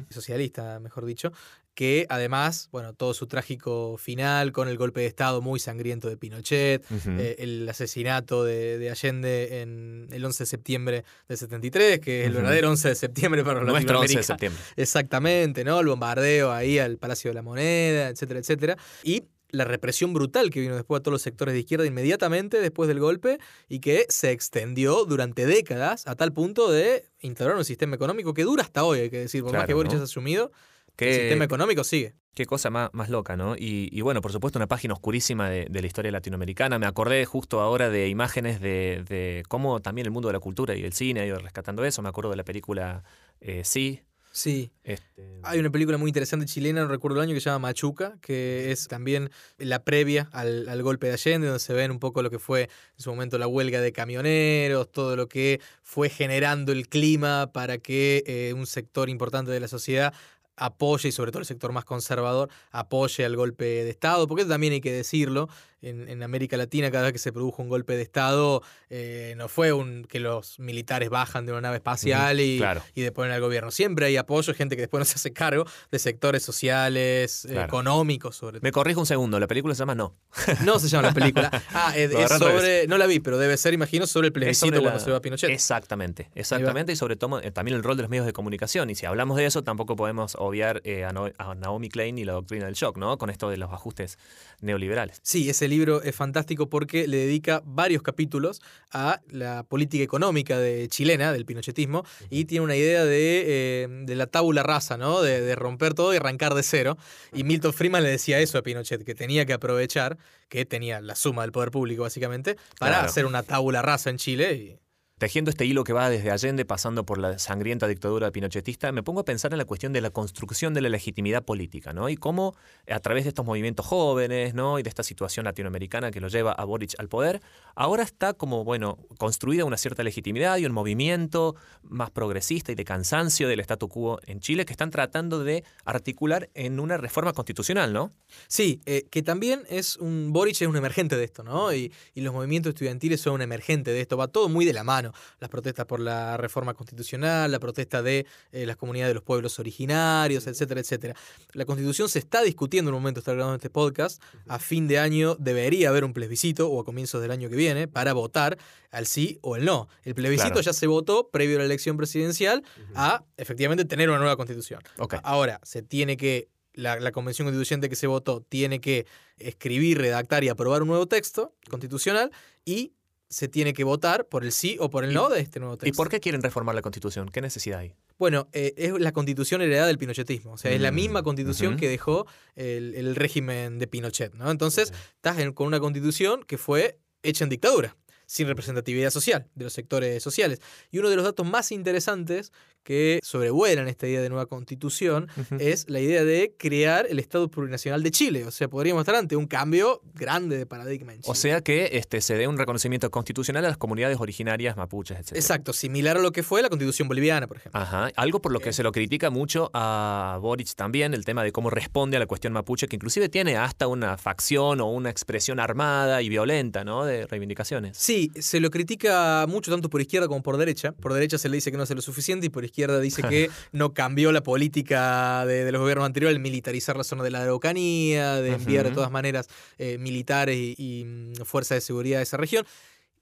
socialista, 0.10 0.80
mejor 0.80 1.06
dicho, 1.06 1.32
que 1.78 2.08
además, 2.10 2.70
bueno, 2.72 2.94
todo 2.94 3.14
su 3.14 3.28
trágico 3.28 3.98
final 4.00 4.52
con 4.52 4.68
el 4.68 4.80
golpe 4.80 5.02
de 5.02 5.06
Estado 5.06 5.44
muy 5.44 5.60
sangriento 5.60 6.10
de 6.10 6.18
Pinochet, 6.18 6.84
eh, 7.06 7.36
el 7.38 7.70
asesinato 7.70 8.44
de, 8.44 8.90
Allende 8.90 9.62
en 9.62 10.08
el 10.12 10.26
11 10.26 10.42
de 10.42 10.48
septiembre 10.48 11.06
del 11.28 11.38
73, 11.38 12.00
que 12.00 12.22
es 12.22 12.28
el 12.30 12.34
verdadero 12.34 12.72
11 12.72 12.90
de 12.90 12.96
septiembre 12.96 13.44
para 13.44 13.60
los 13.60 13.70
Nuestro 13.70 14.00
11 14.00 14.18
de 14.18 14.24
septiembre. 14.24 14.60
Exactamente, 14.76 15.64
¿no? 15.64 15.80
El 15.80 15.86
bombardeo 15.86 16.52
ahí 16.52 16.80
al 16.80 16.98
Palacio 16.98 17.30
de 17.30 17.36
la 17.36 17.44
Moneda, 17.44 18.10
etcétera, 18.10 18.40
etcétera. 18.40 18.76
Y 19.04 19.26
la 19.52 19.64
represión 19.64 20.14
brutal 20.14 20.50
que 20.50 20.62
vino 20.62 20.74
después 20.74 21.00
a 21.00 21.04
todos 21.04 21.14
los 21.14 21.22
sectores 21.22 21.54
de 21.54 21.60
izquierda 21.60 21.86
inmediatamente 21.86 22.60
después 22.60 22.88
del 22.88 23.00
golpe 23.00 23.38
y 23.70 23.82
que 23.82 24.08
se 24.10 24.32
extendió 24.32 25.06
durante 25.06 25.46
décadas 25.46 26.08
a 26.08 26.16
tal 26.16 26.34
punto 26.34 26.72
de 26.72 27.06
instaurar 27.20 27.56
un 27.56 27.66
sistema 27.66 27.96
económico 27.96 28.34
que 28.34 28.46
dura 28.46 28.64
hasta 28.64 28.84
hoy, 28.84 29.02
hay 29.02 29.10
que 29.12 29.20
decir, 29.20 29.44
por 29.44 29.54
más 29.54 29.68
que 29.68 29.76
Boric 29.76 29.94
¿no? 29.94 30.02
asumido, 30.02 30.52
el 31.00 31.14
sistema 31.14 31.46
económico 31.46 31.84
sigue. 31.84 32.16
Qué 32.34 32.46
cosa 32.46 32.70
más, 32.70 32.90
más 32.94 33.10
loca, 33.10 33.36
¿no? 33.36 33.56
Y, 33.58 34.02
bueno, 34.02 34.22
por 34.22 34.32
supuesto, 34.32 34.60
una 34.60 34.68
página 34.68 34.94
oscurísima 34.94 35.50
de, 35.50 35.68
la 35.70 35.88
historia 35.88 36.12
latinoamericana. 36.12 36.78
Me 36.78 36.86
acordé 36.86 37.26
justo 37.26 37.62
ahora 37.62 37.90
de 37.90 38.10
imágenes 38.10 38.62
de, 38.62 39.44
cómo 39.48 39.80
también 39.80 40.06
el 40.06 40.12
mundo 40.12 40.30
de 40.30 40.34
la 40.34 40.40
cultura 40.40 40.76
y 40.76 40.84
el 40.84 40.94
cine 40.94 41.22
ha 41.22 41.26
ido 41.26 41.40
rescatando 41.40 41.84
eso. 41.84 42.02
Me 42.02 42.10
acuerdo 42.10 42.30
de 42.30 42.38
la 42.38 42.44
película 42.44 43.04
eh, 43.42 43.64
Sí, 43.64 44.02
Sí. 44.38 44.70
Este... 44.84 45.40
Hay 45.42 45.58
una 45.60 45.72
película 45.72 45.98
muy 45.98 46.10
interesante 46.10 46.46
chilena, 46.46 46.82
no 46.82 46.88
recuerdo 46.90 47.18
el 47.18 47.24
año, 47.24 47.34
que 47.34 47.40
se 47.42 47.50
llama 47.50 47.70
Machuca, 47.70 48.20
que 48.22 48.72
es 48.72 48.88
también 48.88 49.32
la 49.58 49.84
previa 49.84 50.30
al, 50.32 50.84
golpe 50.84 51.08
de 51.08 51.14
Allende, 51.14 51.48
donde 51.48 51.60
se 51.60 51.74
ven 51.74 51.90
un 51.90 51.98
poco 51.98 52.22
lo 52.22 52.30
que 52.30 52.38
fue 52.38 52.62
en 52.64 52.70
su 53.04 53.10
momento 53.10 53.40
la 53.40 53.48
huelga 53.48 53.82
de 53.82 53.92
camioneros, 53.92 54.92
todo 54.92 55.16
lo 55.16 55.28
que 55.28 55.60
fue 55.82 56.10
generando 56.10 56.72
el 56.72 56.88
clima 56.88 57.52
para 57.52 57.80
que 57.80 58.24
eh, 58.28 58.54
un 58.54 58.68
sector 58.68 59.10
importante 59.10 59.50
de 59.50 59.60
la 59.60 59.68
sociedad 59.68 60.14
apoye, 60.58 61.10
y 61.10 61.12
sobre 61.12 61.32
todo 61.32 61.40
el 61.40 61.46
sector 61.46 61.72
más 61.72 61.86
conservador, 61.86 62.50
apoye 62.72 63.24
al 63.24 63.36
golpe 63.36 63.64
de 63.64 63.90
Estado, 63.90 64.28
porque 64.28 64.44
también 64.46 64.74
hay 64.74 64.82
que 64.82 64.92
decirlo, 64.92 65.48
en, 65.82 66.24
América 66.24 66.58
Latina 66.58 66.92
cada 66.92 67.06
vez 67.06 67.14
que 67.14 67.20
se 67.20 67.32
produjo 67.32 67.62
un 67.62 67.70
golpe 67.70 67.96
de 67.96 68.02
Estado, 68.02 68.64
eh, 68.90 69.36
no 69.38 69.48
fue 69.48 69.74
un 69.74 70.06
que 70.06 70.20
los 70.20 70.60
militares 70.60 71.10
bajan 71.10 71.46
de 71.46 71.52
una 71.52 71.62
nave 71.62 71.78
espacial 71.78 72.40
y, 72.40 72.62
y 72.96 73.02
deponen 73.02 73.32
al 73.32 73.42
gobierno. 73.42 73.72
Siempre 73.72 74.08
hay 74.08 74.18
apoyo, 74.18 74.54
gente 74.54 74.76
que 74.76 74.82
después 74.84 75.00
no 75.00 75.06
se 75.06 75.16
hace 75.16 75.34
cargo 75.34 75.66
de 75.92 76.00
sectores 76.00 76.44
sociales, 76.44 77.46
económicos, 77.46 78.36
sobre 78.36 78.60
todo. 78.60 78.64
Me 78.64 78.72
corrijo 78.72 79.00
un 79.00 79.06
segundo, 79.06 79.40
la 79.40 79.48
película 79.48 79.76
se 79.76 79.80
llama 79.80 79.96
No. 79.96 80.16
No 80.66 80.80
se 80.80 80.88
llama 80.88 81.10
la 81.10 81.14
película. 81.14 81.52
Ah, 81.74 81.94
es, 81.96 82.12
sobre, 82.38 82.88
no 82.88 82.98
la 82.98 83.06
vi, 83.06 83.20
pero 83.20 83.38
debe 83.38 83.56
ser, 83.58 83.74
imagino, 83.74 84.08
sobre 84.08 84.28
el 84.28 84.34
plebiscito 84.34 84.82
cuando 84.82 85.00
se 85.00 85.12
va 85.12 85.18
a 85.18 85.22
Pinochet. 85.22 85.50
Exactamente, 85.50 86.30
exactamente, 86.34 86.92
y 86.92 86.96
sobre 86.96 87.16
todo 87.16 87.40
eh, 87.42 87.52
también 87.52 87.78
el 87.78 87.84
rol 87.84 87.98
de 87.98 88.04
los 88.04 88.10
medios 88.10 88.26
de 88.26 88.34
comunicación. 88.34 88.90
Y 88.90 88.96
si 88.96 89.06
hablamos 89.06 89.38
de 89.38 89.46
eso, 89.46 89.64
tampoco 89.64 89.96
podemos 89.96 90.36
obviar 90.40 90.82
eh, 90.86 91.04
a, 91.04 91.14
Naomi 91.56 91.90
Klein 91.90 92.18
y 92.18 92.26
la 92.26 92.34
doctrina 92.34 92.66
del 92.66 92.74
shock, 92.74 92.98
¿no? 92.98 93.18
Con 93.18 93.30
esto 93.30 93.50
de 93.50 93.58
los 93.58 93.72
ajustes 93.72 94.18
neoliberales. 94.62 95.20
Sí, 95.24 95.50
ese 95.50 95.67
Este 95.68 95.76
libro 95.76 96.02
es 96.02 96.16
fantástico 96.16 96.70
porque 96.70 97.10
le 97.10 97.18
dedica 97.18 97.62
varios 97.66 98.02
capítulos 98.02 98.62
a 98.90 99.20
la 99.28 99.64
política 99.64 100.02
económica 100.02 100.58
de 100.58 100.88
chilena, 100.88 101.34
del 101.34 101.46
pinochetismo, 101.46 102.06
y 102.30 102.46
tiene 102.46 102.64
una 102.64 102.78
idea 102.78 103.04
de, 103.04 103.84
eh, 103.84 104.16
la 104.16 104.28
tabula 104.28 104.64
rasa, 104.64 104.96
¿no? 104.96 105.22
De, 105.22 105.54
romper 105.56 105.94
todo 105.94 106.14
y 106.14 106.16
arrancar 106.16 106.54
de 106.54 106.64
cero. 106.64 106.98
Y 107.34 107.44
Milton 107.44 107.74
Friedman 107.74 108.04
le 108.04 108.10
decía 108.12 108.40
eso 108.40 108.58
a 108.58 108.62
Pinochet, 108.62 109.04
que 109.04 109.14
tenía 109.14 109.46
que 109.46 109.52
aprovechar, 109.52 110.18
que 110.48 110.64
tenía 110.64 111.02
la 111.02 111.16
suma 111.16 111.42
del 111.42 111.52
poder 111.52 111.70
público 111.70 112.04
básicamente, 112.04 112.56
para 112.80 113.02
hacer 113.02 113.26
una 113.26 113.44
tabula 113.44 113.82
rasa 113.82 114.10
en 114.10 114.16
Chile. 114.16 114.54
Y, 114.54 114.87
Tejiendo 115.18 115.50
este 115.50 115.66
hilo 115.66 115.84
que 115.84 115.94
va 115.94 116.12
desde 116.12 116.30
Allende 116.30 116.64
pasando 116.64 117.04
por 117.04 117.18
la 117.18 117.40
sangrienta 117.40 117.88
dictadura 117.88 118.30
pinochetista, 118.30 118.92
me 118.92 119.02
pongo 119.02 119.22
a 119.22 119.26
pensar 119.26 119.52
en 119.52 119.58
la 119.58 119.66
cuestión 119.66 119.92
de 119.92 120.00
la 120.00 120.12
construcción 120.12 120.76
de 120.76 120.82
la 120.82 120.90
legitimidad 120.90 121.44
política, 121.44 121.92
¿no? 121.92 122.08
Y 122.08 122.18
cómo 122.18 122.56
a 122.88 123.00
través 123.00 123.24
de 123.24 123.30
estos 123.30 123.44
movimientos 123.44 123.84
jóvenes, 123.84 124.54
¿no? 124.54 124.78
Y 124.78 124.84
de 124.84 124.90
esta 124.90 125.02
situación 125.02 125.46
latinoamericana 125.46 126.12
que 126.12 126.22
lo 126.22 126.28
lleva 126.28 126.52
a 126.52 126.64
Boric 126.66 126.94
al 127.00 127.10
poder, 127.10 127.42
ahora 127.74 128.04
está 128.04 128.34
como, 128.34 128.64
bueno, 128.64 129.00
construida 129.18 129.66
una 129.66 129.78
cierta 129.78 130.04
legitimidad 130.04 130.58
y 130.58 130.68
un 130.68 130.72
movimiento 130.72 131.56
más 131.82 132.12
progresista 132.12 132.72
y 132.72 132.76
de 132.76 132.86
cansancio 132.86 133.48
del 133.48 133.60
statu 133.62 133.90
quo 133.90 134.20
en 134.28 134.40
Chile 134.40 134.66
que 134.66 134.74
están 134.74 134.92
tratando 134.92 135.44
de 135.44 135.64
articular 135.84 136.52
en 136.54 136.80
una 136.80 136.96
reforma 136.96 137.34
constitucional, 137.34 137.92
¿no? 137.92 138.14
Sí, 138.48 138.82
eh, 138.86 139.08
que 139.10 139.24
también 139.24 139.64
es 139.68 139.98
un, 139.98 140.32
Boric 140.32 140.62
es 140.62 140.68
un 140.68 140.78
emergente 140.78 141.16
de 141.16 141.24
esto, 141.24 141.42
¿no? 141.42 141.74
Y, 141.74 141.92
y 142.14 142.22
los 142.22 142.36
movimientos 142.36 142.70
estudiantiles 142.70 143.20
son 143.20 143.34
un 143.34 143.42
emergente 143.42 143.90
de 143.90 144.02
esto, 144.02 144.16
va 144.16 144.28
todo 144.28 144.48
muy 144.48 144.64
de 144.64 144.74
la 144.74 144.84
mano 144.84 145.07
las 145.40 145.50
protestas 145.50 145.86
por 145.86 146.00
la 146.00 146.38
reforma 146.38 146.74
constitucional, 146.74 147.52
la 147.52 147.60
protesta 147.60 148.02
de 148.02 148.26
eh, 148.52 148.66
las 148.66 148.76
comunidades 148.78 149.12
de 149.12 149.16
los 149.16 149.24
pueblos 149.24 149.60
originarios, 149.60 150.48
etcétera, 150.48 150.82
etcétera. 150.82 151.16
La 151.54 151.66
constitución 151.66 152.10
se 152.10 152.20
está 152.20 152.42
discutiendo 152.42 152.90
en 152.90 152.96
un 152.96 153.02
momento, 153.02 153.20
está 153.20 153.34
grabando 153.34 153.56
este 153.56 153.70
podcast, 153.70 154.22
a 154.48 154.60
fin 154.60 154.88
de 154.88 155.00
año 155.00 155.36
debería 155.36 155.90
haber 155.90 156.04
un 156.04 156.14
plebiscito 156.14 156.70
o 156.70 156.82
a 156.82 156.86
comienzos 156.86 157.22
del 157.22 157.32
año 157.32 157.50
que 157.50 157.56
viene 157.56 157.88
para 157.88 158.14
votar 158.14 158.58
al 158.92 159.06
sí 159.06 159.40
o 159.42 159.56
el 159.56 159.66
no. 159.66 159.88
El 160.04 160.16
plebiscito 160.16 160.62
ya 160.62 160.74
se 160.74 160.88
votó 160.88 161.30
previo 161.30 161.58
a 161.58 161.60
la 161.60 161.66
elección 161.66 161.98
presidencial 161.98 162.64
a 162.96 163.24
efectivamente 163.38 163.86
tener 163.86 164.10
una 164.10 164.20
nueva 164.20 164.38
constitución. 164.38 164.82
Ahora, 165.24 165.60
se 165.64 165.82
tiene 165.82 166.18
que 166.18 166.50
la, 166.74 167.00
la, 167.00 167.12
convención 167.12 167.48
constituyente 167.48 167.90
que 167.90 167.96
se 167.96 168.06
votó 168.06 168.42
tiene 168.42 168.80
que 168.80 169.08
escribir, 169.38 169.98
redactar 169.98 170.44
y 170.44 170.50
aprobar 170.50 170.84
un 170.84 170.90
nuevo 170.90 171.08
texto 171.08 171.56
constitucional 171.70 172.32
y 172.66 172.94
se 173.30 173.48
tiene 173.48 173.74
que 173.74 173.84
votar 173.84 174.28
por 174.28 174.44
el 174.44 174.52
sí 174.52 174.78
o 174.80 174.90
por 174.90 175.04
el 175.04 175.14
no 175.14 175.30
de 175.30 175.42
este 175.42 175.60
nuevo 175.60 175.78
texto. 175.78 175.94
¿Y 175.94 175.96
por 175.96 176.10
qué 176.10 176.20
quieren 176.20 176.42
reformar 176.42 176.76
la 176.76 176.82
constitución? 176.82 177.30
¿Qué 177.30 177.42
necesidad 177.42 177.80
hay? 177.80 177.94
Bueno, 178.18 178.48
eh, 178.54 178.74
es 178.78 178.94
la 178.94 179.12
constitución 179.12 179.62
heredada 179.62 179.88
del 179.88 179.98
pinochetismo. 179.98 180.54
O 180.54 180.58
sea, 180.58 180.72
es 180.72 180.82
la 180.82 180.92
mm, 180.92 180.96
misma 180.96 181.24
constitución 181.24 181.78
que 181.78 181.90
dejó 181.90 182.26
el, 182.56 183.16
régimen 183.16 183.80
de 183.80 183.88
Pinochet. 183.88 184.34
¿no? 184.34 184.50
Entonces, 184.50 184.94
estás 185.16 185.38
con 185.54 185.68
una 185.68 185.80
constitución 185.80 186.44
que 186.44 186.58
fue 186.58 187.00
hecha 187.22 187.44
en 187.44 187.50
dictadura 187.50 187.96
sin 188.28 188.48
representatividad 188.48 189.10
social 189.10 189.48
de 189.56 189.64
los 189.64 189.74
sectores 189.74 190.22
sociales. 190.22 190.62
Y 190.92 191.00
uno 191.00 191.10
de 191.10 191.16
los 191.16 191.26
datos 191.26 191.48
más 191.48 191.72
interesantes 191.72 192.52
que 192.84 193.20
sobrevuelan 193.22 193.90
esta 193.90 194.08
idea 194.08 194.22
de 194.22 194.30
nueva 194.30 194.46
constitución 194.46 195.28
es 195.60 195.90
la 195.90 196.00
idea 196.00 196.24
de 196.24 196.56
crear 196.58 197.06
el 197.10 197.20
Estado 197.20 197.52
plurinacional 197.52 198.02
de 198.02 198.12
Chile. 198.12 198.46
O 198.46 198.52
sea, 198.52 198.70
podríamos 198.70 199.02
estar 199.02 199.16
ante 199.16 199.36
un 199.36 199.46
cambio 199.46 200.02
grande 200.14 200.58
de 200.58 200.66
paradigma 200.66 201.12
en 201.12 201.20
Chile. 201.20 201.30
O 201.30 201.36
sea 201.36 201.60
que 201.60 201.90
este, 201.94 202.22
se 202.22 202.36
dé 202.36 202.48
un 202.48 202.58
reconocimiento 202.58 203.12
constitucional 203.12 203.66
a 203.66 203.68
las 203.68 203.78
comunidades 203.78 204.18
originarias 204.22 204.78
mapuches, 204.78 205.20
etc. 205.20 205.34
Exacto, 205.34 205.74
similar 205.74 206.16
a 206.16 206.22
lo 206.22 206.32
que 206.32 206.44
fue 206.44 206.62
la 206.62 206.70
constitución 206.70 207.10
boliviana, 207.10 207.46
por 207.46 207.58
ejemplo. 207.58 207.78
Ajá, 207.78 208.10
algo 208.16 208.42
por 208.42 208.54
lo 208.54 208.62
que 208.62 208.72
se 208.72 208.84
lo 208.84 208.94
critica 208.94 209.30
mucho 209.30 209.70
a 209.74 210.40
Boric 210.42 210.74
también, 210.76 211.14
el 211.14 211.26
tema 211.26 211.44
de 211.44 211.52
cómo 211.52 211.70
responde 211.70 212.16
a 212.16 212.22
la 212.22 212.26
cuestión 212.26 212.54
mapuche, 212.54 212.88
que 212.88 212.96
inclusive 212.96 213.28
tiene 213.28 213.58
hasta 213.58 213.88
una 213.88 214.18
facción 214.18 214.80
o 214.80 214.90
una 214.90 215.10
expresión 215.10 215.60
armada 215.60 216.22
y 216.22 216.30
violenta, 216.30 216.86
¿no? 216.86 217.04
De 217.04 217.28
reivindicaciones. 217.28 217.98
Sí, 217.98 218.17
se 218.40 218.60
lo 218.60 218.70
critica 218.70 219.46
mucho 219.48 219.72
tanto 219.72 219.90
por 219.90 220.02
izquierda 220.02 220.28
como 220.28 220.44
por 220.44 220.58
derecha. 220.58 220.92
Por 220.92 221.14
derecha 221.14 221.38
se 221.38 221.50
le 221.50 221.58
dice 221.58 221.72
que 221.72 221.78
no 221.78 221.84
hace 221.84 221.96
lo 221.96 222.02
suficiente 222.02 222.48
y 222.48 222.50
por 222.50 222.66
izquierda 222.66 223.00
dice 223.00 223.22
que 223.24 223.50
no 223.72 223.94
cambió 223.94 224.32
la 224.32 224.42
política 224.42 225.46
de, 225.46 225.72
los 225.72 225.82
gobiernos 225.82 226.06
anteriores 226.06 226.36
el 226.36 226.42
militarizar 226.42 226.98
la 226.98 227.04
zona 227.04 227.24
de 227.24 227.32
la 227.32 227.42
Araucanía, 227.42 228.36
de 228.36 228.54
enviar 228.54 228.86
de 228.86 228.92
todas 228.92 229.12
maneras 229.12 229.48
eh, 229.78 229.98
militares 229.98 230.58
y, 230.58 231.04
mm, 231.06 231.46
fuerzas 231.46 231.78
de 231.78 231.82
seguridad 231.82 232.20
a 232.20 232.24
esa 232.24 232.38
región. 232.38 232.66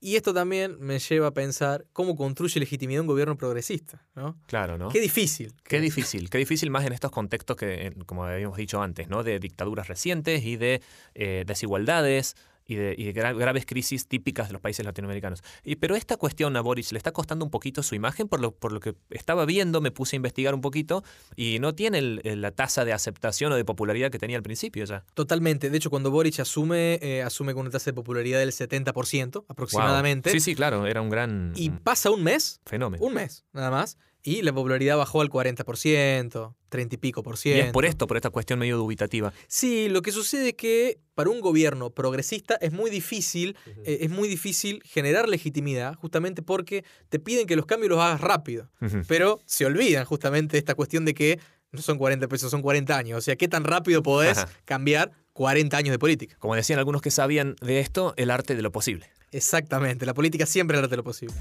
Y 0.02 0.18
esto 0.18 0.34
también 0.34 0.78
me 0.80 1.00
lleva 1.00 1.28
a 1.28 1.32
pensar 1.32 1.86
cómo 1.94 2.16
construye 2.16 2.60
legitimidad 2.60 3.02
un 3.02 3.08
gobierno 3.08 3.38
progresista, 3.38 4.06
¿no? 4.14 4.38
Claro, 4.46 4.78
¿no? 4.78 4.90
Qué 4.90 5.00
difícil. 5.00 5.54
Qué 5.64 5.80
difícil, 5.80 6.30
qué 6.30 6.38
difícil 6.38 6.70
más 6.70 6.86
en 6.86 6.94
estos 6.94 7.10
contextos 7.12 7.58
que, 7.58 7.92
como 8.06 8.26
habíamos 8.26 8.58
dicho 8.58 8.82
antes, 8.82 9.08
¿no? 9.08 9.24
De 9.24 9.40
dictaduras 9.40 9.88
recientes 9.88 10.44
y 10.44 10.58
de 10.58 10.82
eh, 11.16 11.44
desigualdades, 11.48 12.36
y 12.66 12.76
de, 12.76 13.12
graves 13.14 13.66
crisis 13.66 14.08
típicas 14.08 14.48
de 14.48 14.54
los 14.54 14.62
países 14.62 14.86
latinoamericanos. 14.86 15.44
Y, 15.64 15.76
pero 15.76 15.96
esta 15.96 16.18
cuestión 16.18 16.56
a 16.58 16.62
Boris 16.62 16.92
le 16.92 16.98
está 16.98 17.12
costando 17.12 17.46
un 17.46 17.52
poquito 17.52 17.84
su 17.84 17.96
imagen, 17.96 18.28
por 18.28 18.40
lo, 18.40 18.52
por 18.52 18.72
lo 18.72 18.80
que 18.80 18.96
estaba 19.10 19.46
viendo, 19.46 19.82
me 19.82 19.92
puse 19.92 20.16
a 20.16 20.18
investigar 20.18 20.54
un 20.56 20.62
poquito, 20.62 21.04
y 21.36 21.60
no 21.60 21.76
tiene 21.76 22.02
la 22.02 22.52
tasa 22.52 22.86
de 22.86 22.94
aceptación 22.94 23.52
o 23.52 23.56
de 23.56 23.66
popularidad 23.66 24.12
que 24.12 24.20
tenía 24.20 24.38
al 24.38 24.44
principio 24.44 24.86
ya. 24.86 25.06
Totalmente. 25.14 25.70
De 25.70 25.78
hecho, 25.78 25.90
cuando 25.90 26.12
Boris 26.12 26.40
asume, 26.40 27.00
eh, 27.02 27.22
asume 27.22 27.54
con 27.54 27.62
una 27.62 27.72
tasa 27.72 27.92
de 27.92 27.94
popularidad 27.94 28.40
del 28.40 28.52
70% 28.52 29.46
aproximadamente. 29.48 30.32
Sí, 30.32 30.40
sí, 30.40 30.56
claro, 30.56 30.88
era 30.88 31.02
un 31.02 31.10
gran... 31.10 31.54
Y 31.56 31.70
pasa 31.70 32.10
un 32.12 32.24
mes. 32.24 32.62
Fenómeno. 32.66 33.06
Un 33.06 33.14
mes, 33.14 33.46
nada 33.54 33.72
más 33.72 33.98
y 34.26 34.42
la 34.42 34.52
popularidad 34.52 34.98
bajó 34.98 35.22
al 35.22 35.30
40%, 35.30 36.56
30 36.70 36.96
y 36.96 36.98
pico 36.98 37.22
por 37.22 37.38
ciento. 37.38 37.64
Y 37.64 37.68
es 37.68 37.72
por 37.72 37.86
esto, 37.86 38.08
por 38.08 38.18
esta 38.18 38.32
cuestión 38.32 38.58
medio 38.58 38.76
dubitativa. 38.76 39.32
Sí, 39.48 39.88
lo 39.88 40.02
que 40.02 40.12
sucede 40.12 40.50
es 40.50 40.56
que 40.56 40.98
para 41.14 41.30
un 41.30 41.42
gobierno 41.42 41.92
progresista 41.92 42.56
es 42.56 42.74
muy 42.74 42.90
difícil, 42.90 43.56
eh, 43.84 44.00
es 44.02 44.10
muy 44.10 44.28
difícil 44.28 44.82
generar 44.84 45.30
legitimidad, 45.30 45.94
justamente 45.94 46.42
porque 46.42 46.84
te 47.10 47.20
piden 47.20 47.46
que 47.46 47.56
los 47.56 47.68
cambios 47.68 47.92
los 47.92 48.00
hagas 48.00 48.20
rápido. 48.20 48.72
Pero 49.08 49.40
se 49.46 49.64
olvidan 49.68 50.06
justamente 50.06 50.58
esta 50.58 50.74
cuestión 50.74 51.06
de 51.06 51.14
que 51.14 51.40
no 51.72 51.84
son 51.84 52.00
40 52.00 52.28
pesos, 52.28 52.50
son 52.50 52.64
40 52.64 52.98
años. 52.98 53.20
O 53.20 53.22
sea, 53.22 53.36
¿qué 53.36 53.48
tan 53.48 53.64
rápido 53.64 54.02
podés 54.02 54.44
cambiar 54.66 55.12
40 55.34 55.78
años 55.78 55.92
de 55.92 56.00
política? 56.00 56.36
Como 56.40 56.56
decían 56.56 56.80
algunos 56.80 57.04
que 57.04 57.12
sabían 57.12 57.56
de 57.62 57.80
esto, 57.80 58.16
el 58.18 58.32
arte 58.32 58.56
de 58.56 58.64
lo 58.64 58.72
posible. 58.72 59.08
Exactamente, 59.32 60.08
la 60.08 60.16
política 60.16 60.48
siempre 60.48 60.78
es 60.78 60.80
el 60.80 60.86
arte 60.86 60.94
de 60.94 60.98
lo 60.98 61.04
posible. 61.04 61.36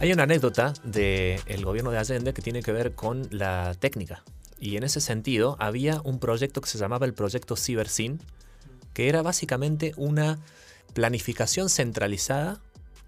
Hay 0.00 0.12
una 0.12 0.24
anécdota 0.24 0.74
del 0.82 1.64
gobierno 1.64 1.90
de 1.90 1.98
Allende 1.98 2.34
que 2.34 2.42
tiene 2.42 2.62
que 2.62 2.72
ver 2.72 2.94
con 2.94 3.28
la 3.30 3.74
técnica. 3.74 4.24
Y 4.58 4.76
en 4.76 4.82
ese 4.82 5.00
sentido 5.00 5.56
había 5.60 6.00
un 6.02 6.18
proyecto 6.18 6.60
que 6.60 6.68
se 6.68 6.78
llamaba 6.78 7.06
el 7.06 7.14
proyecto 7.14 7.56
CiberSyn, 7.56 8.20
que 8.92 9.08
era 9.08 9.22
básicamente 9.22 9.92
una 9.96 10.38
planificación 10.94 11.68
centralizada 11.68 12.60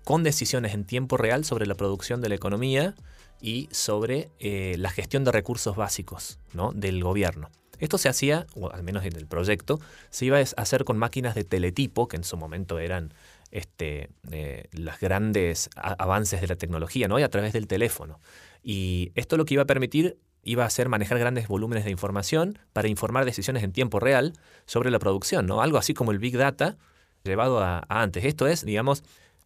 con 0.04 0.22
decisiones 0.22 0.74
en 0.74 0.84
tiempo 0.84 1.16
real 1.16 1.44
sobre 1.44 1.66
la 1.66 1.74
producción 1.74 2.20
de 2.20 2.28
la 2.28 2.36
economía 2.36 2.94
y 3.40 3.68
sobre 3.72 4.30
eh, 4.38 4.76
la 4.78 4.90
gestión 4.90 5.24
de 5.24 5.32
recursos 5.32 5.76
básicos 5.76 6.38
¿no? 6.54 6.72
del 6.72 7.02
gobierno. 7.02 7.50
Esto 7.78 7.98
se 7.98 8.08
hacía, 8.08 8.46
o 8.54 8.70
al 8.70 8.82
menos 8.82 9.04
en 9.04 9.16
el 9.16 9.26
proyecto, 9.26 9.80
se 10.10 10.24
iba 10.24 10.38
a 10.38 10.40
hacer 10.40 10.84
con 10.84 10.96
máquinas 10.96 11.34
de 11.34 11.44
teletipo, 11.44 12.08
que 12.08 12.16
en 12.16 12.24
su 12.24 12.36
momento 12.36 12.78
eran 12.78 13.12
este, 13.50 14.10
eh, 14.30 14.68
los 14.72 14.98
grandes 15.00 15.70
avances 15.76 16.40
de 16.40 16.46
la 16.46 16.56
tecnología, 16.56 17.08
¿no? 17.08 17.18
Y 17.18 17.22
a 17.22 17.28
través 17.28 17.52
del 17.52 17.66
teléfono. 17.66 18.20
Y 18.62 19.12
esto 19.14 19.36
lo 19.36 19.44
que 19.44 19.54
iba 19.54 19.62
a 19.62 19.66
permitir 19.66 20.18
iba 20.42 20.64
a 20.64 20.70
ser 20.70 20.88
manejar 20.88 21.18
grandes 21.18 21.48
volúmenes 21.48 21.84
de 21.84 21.90
información 21.90 22.58
para 22.72 22.88
informar 22.88 23.24
decisiones 23.24 23.62
en 23.64 23.72
tiempo 23.72 24.00
real 24.00 24.32
sobre 24.64 24.90
la 24.90 24.98
producción, 24.98 25.46
¿no? 25.46 25.60
Algo 25.60 25.78
así 25.78 25.92
como 25.92 26.12
el 26.12 26.18
Big 26.18 26.36
Data 26.36 26.76
llevado 27.24 27.60
a, 27.60 27.84
antes. 27.88 28.24
Esto 28.24 28.46
es, 28.46 28.64
digamos, 28.64 29.02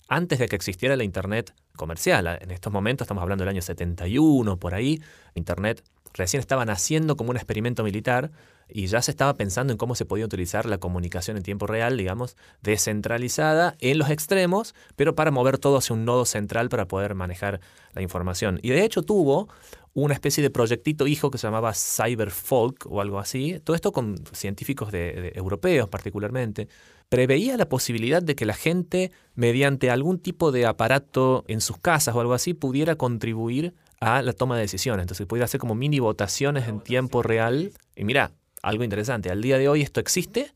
antes 0.08 0.38
de 0.38 0.48
que 0.48 0.56
existiera 0.56 0.96
la 0.96 1.04
Internet 1.04 1.54
comercial. 1.76 2.38
En 2.40 2.50
estos 2.50 2.72
momentos, 2.72 3.06
estamos 3.06 3.22
hablando 3.22 3.42
del 3.42 3.50
año 3.50 3.62
71, 3.62 4.58
por 4.58 4.74
ahí, 4.74 5.00
Internet 5.34 5.82
recién 6.14 6.40
estaba 6.40 6.64
naciendo 6.64 7.16
como 7.16 7.30
un 7.30 7.36
experimento 7.36 7.82
militar 7.82 8.30
y 8.72 8.86
ya 8.86 9.02
se 9.02 9.10
estaba 9.10 9.34
pensando 9.34 9.72
en 9.72 9.78
cómo 9.78 9.94
se 9.94 10.04
podía 10.04 10.24
utilizar 10.24 10.66
la 10.66 10.78
comunicación 10.78 11.36
en 11.36 11.42
tiempo 11.42 11.66
real, 11.66 11.96
digamos, 11.96 12.36
descentralizada 12.62 13.76
en 13.80 13.98
los 13.98 14.10
extremos, 14.10 14.74
pero 14.96 15.14
para 15.14 15.30
mover 15.30 15.58
todo 15.58 15.78
hacia 15.78 15.94
un 15.94 16.04
nodo 16.04 16.24
central 16.24 16.68
para 16.68 16.86
poder 16.86 17.14
manejar 17.14 17.60
la 17.94 18.02
información. 18.02 18.60
Y 18.62 18.70
de 18.70 18.84
hecho 18.84 19.02
tuvo 19.02 19.48
una 19.92 20.14
especie 20.14 20.42
de 20.42 20.50
proyectito 20.50 21.06
hijo 21.06 21.30
que 21.30 21.38
se 21.38 21.46
llamaba 21.46 21.72
Cyberfolk 21.74 22.86
o 22.88 23.00
algo 23.00 23.18
así, 23.18 23.60
todo 23.64 23.74
esto 23.74 23.92
con 23.92 24.16
científicos 24.32 24.92
de, 24.92 25.32
europeos 25.34 25.88
particularmente, 25.88 26.68
preveía 27.08 27.56
la 27.56 27.68
posibilidad 27.68 28.22
de 28.22 28.36
que 28.36 28.46
la 28.46 28.54
gente, 28.54 29.10
mediante 29.34 29.90
algún 29.90 30.20
tipo 30.20 30.52
de 30.52 30.66
aparato 30.66 31.44
en 31.48 31.60
sus 31.60 31.78
casas 31.78 32.14
o 32.14 32.20
algo 32.20 32.34
así, 32.34 32.54
pudiera 32.54 32.94
contribuir 32.94 33.74
a 34.00 34.22
la 34.22 34.32
toma 34.32 34.56
de 34.56 34.62
decisiones. 34.62 35.04
Entonces 35.04 35.26
pudiera 35.26 35.44
hacer 35.44 35.60
como 35.60 35.74
mini 35.74 35.98
votaciones 35.98 36.68
en 36.68 36.80
tiempo 36.80 37.22
real. 37.22 37.72
Y 37.94 38.04
mira, 38.04 38.32
algo 38.62 38.84
interesante, 38.84 39.30
al 39.30 39.42
día 39.42 39.58
de 39.58 39.68
hoy 39.68 39.82
esto 39.82 40.00
existe, 40.00 40.52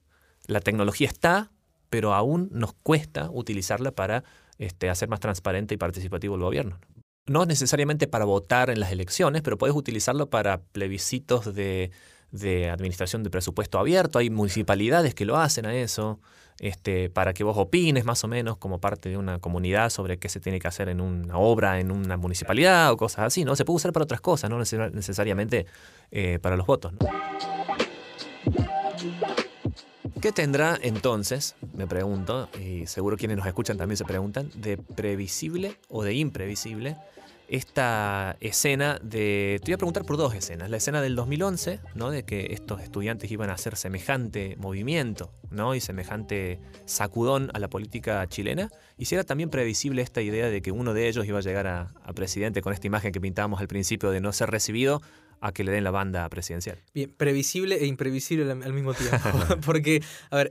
la 0.47 0.61
tecnología 0.61 1.09
está, 1.09 1.51
pero 1.91 2.15
aún 2.15 2.49
nos 2.53 2.73
cuesta 2.73 3.31
utilizarla 3.31 3.93
para 3.93 4.25
este, 4.59 4.91
hacer 4.91 5.09
más 5.09 5.21
transparente 5.21 5.75
y 5.75 5.79
participativo 5.79 6.35
el 6.35 6.43
gobierno. 6.43 6.79
No 7.27 7.47
necesariamente 7.47 8.07
para 8.07 8.25
votar 8.25 8.69
en 8.69 8.81
las 8.81 8.93
elecciones, 8.93 9.43
pero 9.43 9.57
puedes 9.57 9.77
utilizarlo 9.77 10.29
para 10.29 10.59
plebiscitos 10.61 11.55
de, 11.55 11.91
de 12.35 12.69
administración 12.69 13.23
de 13.23 13.31
presupuesto 13.31 13.79
abierto, 13.79 14.19
hay 14.19 14.29
municipalidades 14.29 15.15
que 15.15 15.25
lo 15.25 15.37
hacen 15.37 15.67
a 15.67 15.75
eso, 15.75 16.19
este, 16.59 17.09
para 17.09 17.33
que 17.33 17.45
vos 17.45 17.57
opines 17.57 18.05
más 18.05 18.25
o 18.25 18.29
menos 18.29 18.57
como 18.57 18.81
parte 18.81 19.09
de 19.09 19.17
una 19.17 19.39
comunidad 19.39 19.91
sobre 19.91 20.19
qué 20.19 20.29
se 20.29 20.41
tiene 20.41 20.59
que 20.59 20.67
hacer 20.67 20.89
en 20.89 21.01
una 21.01 21.39
obra, 21.39 21.79
en 21.79 21.93
una 21.93 22.17
municipalidad 22.17 22.91
o 22.91 22.97
cosas 22.97 23.27
así, 23.27 23.45
¿no? 23.45 23.55
Se 23.55 23.65
puede 23.65 23.77
usar 23.77 23.93
para 23.93 24.03
otras 24.03 24.21
cosas, 24.21 24.51
no 24.51 24.59
necesariamente 24.59 25.67
eh, 26.11 26.39
para 26.43 26.57
los 26.57 26.67
votos, 26.67 26.93
¿Qué 30.21 30.33
tendrá 30.33 30.79
entonces, 30.81 31.55
me 31.75 31.87
pregunto, 31.87 32.49
y 32.59 32.87
seguro 32.87 33.17
quienes 33.17 33.37
nos 33.37 33.47
escuchan 33.47 33.77
también 33.77 33.99
se 33.99 34.07
preguntan, 34.07 34.51
de 34.55 34.79
previsible 34.79 35.77
o 35.89 36.03
de 36.03 36.15
imprevisible 36.15 36.97
esta 37.55 38.37
escena 38.41 38.99
de... 39.01 39.61
Te 39.63 39.71
voy 39.71 39.75
a 39.75 39.79
preguntar 39.79 40.05
por 40.05 40.17
dos 40.17 40.35
escenas. 40.35 40.71
La 40.71 40.77
escena 40.77 41.01
del 41.01 41.15
2011, 41.15 41.79
¿no? 41.95 42.11
De 42.11 42.25
que 42.25 42.49
estos 42.51 42.83
estudiantes 42.83 43.31
iban 43.31 43.49
a 43.49 43.53
hacer 43.53 43.77
semejante 43.77 44.57
movimiento, 44.59 45.31
¿no? 45.51 45.77
Y 45.77 45.81
semejante 45.81 46.59
sacudón 46.85 47.51
a 47.55 47.61
la 47.61 47.69
política 47.69 48.27
chilena. 48.27 48.71
Y 48.99 49.05
si 49.05 49.15
era 49.15 49.23
también 49.23 49.51
previsible 49.51 50.03
esta 50.03 50.21
idea 50.21 50.51
de 50.51 50.63
que 50.63 50.73
uno 50.73 50.95
de 50.95 51.07
ellos 51.07 51.27
iba 51.27 51.39
a 51.39 51.43
llegar 51.43 51.69
a, 51.69 51.95
presidente 52.15 52.61
con 52.61 52.73
esta 52.73 52.89
imagen 52.89 53.13
que 53.13 53.21
pintábamos 53.21 53.61
al 53.61 53.69
principio 53.69 54.11
de 54.11 54.21
no 54.21 54.33
ser 54.33 54.51
recibido 54.51 55.01
a 55.41 55.53
que 55.53 55.63
le 55.63 55.71
den 55.71 55.85
la 55.85 55.93
banda 55.93 56.29
presidencial. 56.29 56.83
Bien, 56.93 57.13
previsible 57.17 57.77
e 57.77 57.87
imprevisible 57.87 58.51
al 58.51 58.73
mismo 58.73 58.95
tiempo. 58.95 59.19
Porque, 59.65 60.03
a 60.31 60.37
ver, 60.37 60.51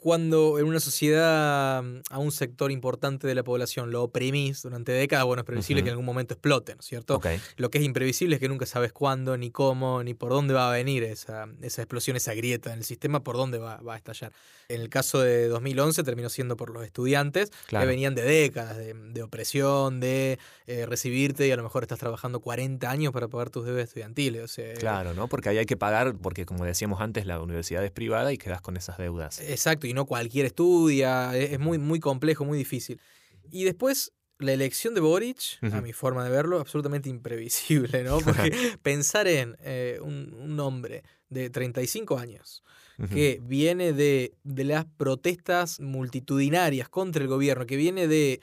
cuando 0.00 0.58
en 0.58 0.66
una 0.66 0.80
sociedad 0.80 1.82
mm, 1.82 2.00
a 2.10 2.18
un 2.18 2.32
sector 2.32 2.70
importante 2.70 3.26
de 3.26 3.34
la 3.34 3.42
población 3.42 3.90
lo 3.90 4.04
oprimís 4.04 4.62
durante 4.62 4.92
décadas, 4.92 5.24
bueno, 5.26 5.40
es 5.40 5.46
previsible 5.46 5.82
que 5.82 5.88
en 5.88 5.92
algún 5.92 6.06
momento 6.06 6.34
explote, 6.34 6.74
¿no 6.74 6.80
es 6.80 6.86
cierto? 6.86 7.20
Lo 7.56 7.70
que 7.70 7.78
es 7.78 7.84
imprevisible 7.84 8.36
es 8.36 8.40
que 8.40 8.48
nunca 8.48 8.66
sabes 8.66 8.92
cuándo, 8.92 9.36
ni 9.36 9.50
cómo, 9.50 10.02
ni 10.02 10.14
por 10.14 10.30
dónde 10.30 10.54
va 10.54 10.68
a 10.68 10.72
venir 10.72 11.02
esa, 11.02 11.48
esa 11.62 11.82
explosión, 11.82 12.16
esa 12.16 12.34
grieta 12.34 12.72
en 12.72 12.78
el 12.78 12.84
sistema, 12.84 13.24
por 13.24 13.36
dónde 13.36 13.58
va, 13.58 13.78
va 13.78 13.94
a 13.94 13.96
estallar. 13.96 14.32
En 14.70 14.82
el 14.82 14.90
caso 14.90 15.20
de 15.20 15.48
2011 15.48 16.02
terminó 16.02 16.28
siendo 16.28 16.56
por 16.56 16.70
los 16.70 16.84
estudiantes, 16.84 17.50
que 17.68 17.78
venían 17.78 18.14
de 18.14 18.22
décadas 18.22 18.76
de, 18.76 19.22
opresión, 19.22 19.98
de 19.98 20.38
eh, 20.66 20.84
recibirte 20.84 21.46
y 21.46 21.50
a 21.50 21.56
lo 21.56 21.62
mejor 21.62 21.82
estás 21.82 21.98
trabajando 21.98 22.40
40 22.40 22.90
años 22.90 23.12
para 23.12 23.28
pagar 23.28 23.48
tus 23.48 23.64
deudas 23.64 23.84
estudiantiles. 23.84 24.60
claro, 24.78 25.14
¿no? 25.14 25.26
Porque 25.26 25.48
ahí 25.48 25.58
hay 25.58 25.64
que 25.64 25.78
pagar, 25.78 26.14
porque 26.16 26.44
como 26.44 26.66
decíamos 26.66 27.00
antes, 27.00 27.24
la 27.24 27.40
universidad 27.40 27.82
es 27.82 27.90
privada 27.90 28.30
y 28.30 28.36
quedas 28.36 28.60
con 28.60 28.76
esas 28.76 28.98
deudas. 28.98 29.40
Exacto, 29.40 29.87
y 29.88 29.94
no 29.94 30.06
cualquier 30.06 30.46
estudia, 30.46 31.36
e, 31.36 31.54
es 31.54 31.58
muy, 31.58 31.78
muy 31.78 32.00
complejo, 32.00 32.44
muy 32.44 32.58
difícil. 32.58 33.00
Y 33.50 33.64
después 33.64 34.12
la 34.38 34.52
elección 34.52 34.94
de 34.94 35.00
Boric, 35.00 35.58
a 35.72 35.80
mi 35.80 35.92
forma 35.92 36.22
de 36.24 36.30
verlo, 36.30 36.60
absolutamente 36.60 37.08
imprevisible, 37.08 38.04
¿no? 38.04 38.18
Porque 38.20 38.78
pensar 38.82 39.26
en 39.26 39.56
eh, 39.62 39.98
un, 40.00 40.58
hombre 40.60 41.02
de 41.28 41.50
35 41.50 42.18
años 42.18 42.62
que 43.12 43.40
viene 43.40 43.92
de, 43.92 44.34
de, 44.42 44.64
las 44.64 44.84
protestas 44.84 45.78
multitudinarias 45.78 46.88
contra 46.88 47.22
el 47.22 47.28
gobierno, 47.28 47.64
que 47.64 47.76
viene 47.76 48.08
de 48.08 48.40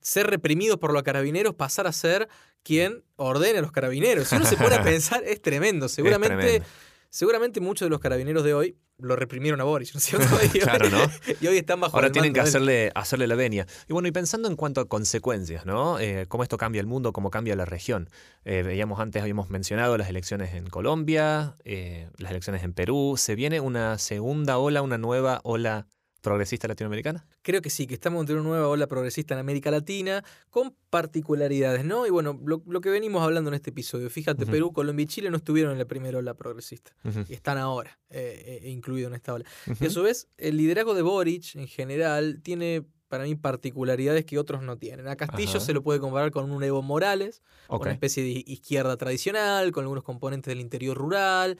ser 0.00 0.28
reprimido 0.28 0.78
por 0.78 0.92
los 0.92 1.02
carabineros, 1.02 1.56
pasar 1.56 1.88
a 1.88 1.92
ser 1.92 2.28
quien 2.62 3.02
ordena 3.16 3.58
a 3.58 3.62
los 3.62 3.72
carabineros. 3.72 4.28
Si 4.28 4.36
uno 4.36 4.44
se 4.44 4.56
pone 4.56 4.76
a 4.76 4.82
pensar, 4.84 5.24
es 5.24 5.40
tremendo. 5.42 5.88
Seguramente, 5.88 6.62
seguramente 7.10 7.60
muchos 7.60 7.86
de 7.86 7.90
los 7.90 8.00
carabineros 8.00 8.44
de 8.44 8.54
hoy 8.54 8.78
lo 8.98 9.14
reprimieron 9.14 9.60
a 9.60 9.64
Boris, 9.64 9.94
¿no 9.94 9.98
es 9.98 10.04
cierto? 10.04 10.26
Y 10.54 10.58
claro, 10.58 10.86
hoy, 10.86 10.90
¿no? 10.90 10.98
Y 11.40 11.46
hoy 11.46 11.58
están 11.58 11.80
bajo 11.80 11.96
Ahora 11.96 12.10
tienen 12.10 12.32
que 12.32 12.40
hacerle, 12.40 12.90
hacerle 12.94 13.26
la 13.26 13.36
venia. 13.36 13.66
Y 13.88 13.92
bueno, 13.92 14.08
y 14.08 14.12
pensando 14.12 14.48
en 14.48 14.56
cuanto 14.56 14.80
a 14.80 14.88
consecuencias, 14.88 15.64
¿no? 15.66 15.98
Eh, 16.00 16.26
cómo 16.28 16.42
esto 16.42 16.56
cambia 16.56 16.80
el 16.80 16.86
mundo, 16.86 17.12
cómo 17.12 17.30
cambia 17.30 17.54
la 17.54 17.64
región. 17.64 18.10
Eh, 18.44 18.62
veíamos 18.62 18.98
antes, 18.98 19.22
habíamos 19.22 19.50
mencionado 19.50 19.96
las 19.96 20.08
elecciones 20.08 20.54
en 20.54 20.68
Colombia, 20.68 21.56
eh, 21.64 22.08
las 22.16 22.32
elecciones 22.32 22.64
en 22.64 22.72
Perú. 22.72 23.14
¿Se 23.16 23.36
viene 23.36 23.60
una 23.60 23.98
segunda 23.98 24.58
ola, 24.58 24.82
una 24.82 24.98
nueva 24.98 25.40
ola 25.44 25.86
progresista 26.20 26.68
latinoamericana? 26.68 27.26
Creo 27.42 27.62
que 27.62 27.70
sí, 27.70 27.86
que 27.86 27.94
estamos 27.94 28.20
ante 28.20 28.34
una 28.34 28.42
nueva 28.42 28.68
ola 28.68 28.86
progresista 28.86 29.34
en 29.34 29.40
América 29.40 29.70
Latina, 29.70 30.24
con 30.50 30.74
particularidades, 30.90 31.84
¿no? 31.84 32.06
Y 32.06 32.10
bueno, 32.10 32.40
lo, 32.44 32.80
que 32.80 32.90
venimos 32.90 33.22
hablando 33.22 33.48
en 33.48 33.54
este 33.54 33.70
episodio, 33.70 34.10
fíjate, 34.10 34.46
Perú, 34.46 34.72
Colombia 34.72 35.04
y 35.04 35.06
Chile 35.06 35.30
no 35.30 35.36
estuvieron 35.36 35.72
en 35.72 35.78
la 35.78 35.84
primera 35.84 36.18
ola 36.18 36.34
progresista, 36.34 36.92
y 37.28 37.34
están 37.34 37.58
ahora 37.58 37.98
eh, 38.10 38.60
eh, 38.62 38.70
incluidos 38.70 39.10
en 39.10 39.14
esta 39.14 39.34
ola. 39.34 39.44
Y 39.80 39.86
a 39.86 39.90
su 39.90 40.02
vez, 40.02 40.28
el 40.38 40.56
liderazgo 40.56 40.94
de 40.94 41.02
Boric 41.02 41.54
en 41.54 41.68
general 41.68 42.40
tiene 42.42 42.84
para 43.08 43.24
mí 43.24 43.34
particularidades 43.34 44.24
que 44.24 44.38
otros 44.38 44.62
no 44.62 44.76
tienen. 44.76 45.08
A 45.08 45.16
Castillo 45.16 45.60
se 45.60 45.72
lo 45.72 45.82
puede 45.82 45.98
comparar 45.98 46.30
con 46.30 46.50
un 46.50 46.62
Evo 46.62 46.82
Morales, 46.82 47.42
una 47.68 47.90
especie 47.90 48.22
de 48.22 48.44
izquierda 48.46 48.96
tradicional, 48.96 49.72
con 49.72 49.84
algunos 49.84 50.04
componentes 50.04 50.50
del 50.50 50.60
interior 50.60 50.96
rural. 50.96 51.58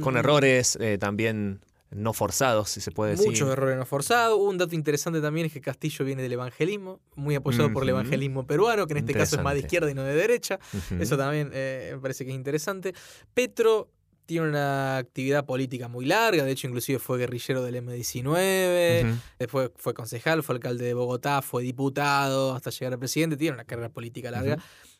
con 0.00 0.16
errores 0.16 0.76
eh, 0.80 0.98
también 0.98 1.60
no 1.94 2.12
forzados, 2.12 2.70
si 2.70 2.80
se 2.80 2.90
puede 2.90 3.12
decir. 3.12 3.28
Muchos 3.28 3.48
errores 3.48 3.78
no 3.78 3.86
forzados. 3.86 4.38
Un 4.38 4.58
dato 4.58 4.74
interesante 4.74 5.20
también 5.20 5.46
es 5.46 5.52
que 5.52 5.60
Castillo 5.60 6.04
viene 6.04 6.22
del 6.22 6.32
evangelismo, 6.32 7.00
muy 7.14 7.34
apoyado 7.36 7.72
por 7.72 7.84
el 7.84 7.90
evangelismo 7.90 8.46
peruano, 8.46 8.86
que 8.86 8.92
en 8.92 8.98
este 8.98 9.14
caso 9.14 9.36
es 9.36 9.42
más 9.42 9.54
de 9.54 9.60
izquierda 9.60 9.90
y 9.90 9.94
no 9.94 10.02
de 10.02 10.14
derecha. 10.14 10.58
Eso 10.98 11.16
también 11.16 11.50
eh, 11.54 11.92
me 11.94 12.00
parece 12.00 12.24
que 12.24 12.30
es 12.30 12.36
interesante. 12.36 12.92
Petro 13.32 13.90
tiene 14.26 14.48
una 14.48 14.96
actividad 14.98 15.44
política 15.44 15.88
muy 15.88 16.06
larga, 16.06 16.44
de 16.44 16.52
hecho 16.52 16.66
inclusive 16.66 16.98
fue 16.98 17.18
guerrillero 17.18 17.62
del 17.62 17.76
M19, 17.76 19.14
después 19.38 19.70
fue 19.76 19.92
concejal, 19.94 20.42
fue 20.42 20.54
alcalde 20.54 20.86
de 20.86 20.94
Bogotá, 20.94 21.42
fue 21.42 21.62
diputado 21.62 22.54
hasta 22.54 22.70
llegar 22.70 22.94
a 22.94 22.98
presidente, 22.98 23.36
tiene 23.36 23.54
una 23.54 23.64
carrera 23.64 23.90
política 23.90 24.30
larga. 24.30 24.58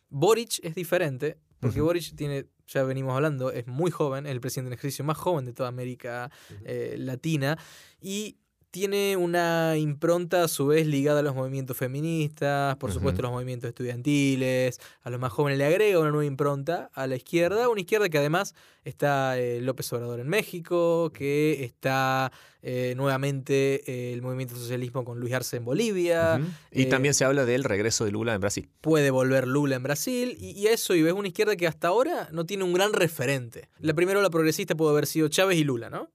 Boric 0.09 0.59
es 0.63 0.75
diferente, 0.75 1.37
porque 1.65 1.81
Boric 1.81 2.15
tiene, 2.15 2.45
ya 2.67 2.83
venimos 2.83 3.13
hablando, 3.15 3.51
es 3.51 3.67
muy 3.67 3.91
joven, 3.91 4.25
es 4.25 4.31
el 4.31 4.41
presidente 4.41 4.69
en 4.69 4.73
ejercicio 4.73 5.03
más 5.05 5.17
joven 5.17 5.45
de 5.45 5.53
toda 5.53 5.69
América 5.69 6.31
eh, 6.63 6.95
Latina, 6.97 7.57
y 8.01 8.37
tiene 8.75 9.15
una 9.15 9.77
impronta 9.77 10.43
a 10.43 10.47
su 10.49 10.67
vez 10.67 10.85
ligada 10.85 11.21
a 11.21 11.23
los 11.23 11.33
movimientos 11.33 11.77
feministas, 11.77 12.75
por 12.75 12.91
supuesto 12.91 13.21
los 13.21 13.31
movimientos 13.31 13.69
estudiantiles, 13.69 14.81
a 15.01 15.09
los 15.09 15.17
más 15.17 15.31
jóvenes 15.31 15.59
le 15.59 15.65
agrega 15.65 15.97
una 15.97 16.11
nueva 16.11 16.25
impronta 16.25 16.89
a 16.93 17.07
la 17.07 17.15
izquierda, 17.15 17.69
una 17.69 17.79
izquierda 17.79 18.09
que 18.09 18.17
además 18.17 18.53
está 18.83 19.39
eh, 19.39 19.61
López 19.61 19.93
Obrador 19.93 20.19
en 20.19 20.27
México, 20.27 21.09
que 21.13 21.63
está 21.63 22.33
eh, 22.61 22.95
nuevamente 22.97 23.89
eh, 23.89 24.11
el 24.11 24.21
movimiento 24.21 24.57
socialismo 24.57 25.05
con 25.05 25.21
Luis 25.21 25.33
Arce 25.33 25.55
en 25.55 25.63
Bolivia. 25.63 26.41
Y 26.69 26.87
también 26.87 27.13
se 27.13 27.23
habla 27.23 27.45
del 27.45 27.63
regreso 27.63 28.03
de 28.03 28.11
Lula 28.11 28.33
en 28.33 28.41
Brasil. 28.41 28.69
Puede 28.81 29.09
volver 29.09 29.47
Lula 29.47 29.77
en 29.77 29.83
Brasil, 29.83 30.35
y, 30.37 30.51
y, 30.51 30.67
eso, 30.67 30.95
y 30.95 31.01
ves 31.01 31.13
una 31.13 31.29
izquierda 31.29 31.55
que 31.55 31.65
hasta 31.65 31.87
ahora 31.87 32.27
no 32.33 32.45
tiene 32.45 32.65
un 32.65 32.73
gran 32.73 32.91
referente. 32.91 33.69
La 33.79 33.93
primera 33.93 34.19
ola 34.19 34.29
progresista 34.29 34.75
pudo 34.75 34.89
haber 34.89 35.07
sido 35.07 35.29
Chávez 35.29 35.59
y 35.59 35.63
Lula, 35.63 35.89
¿no? 35.89 36.09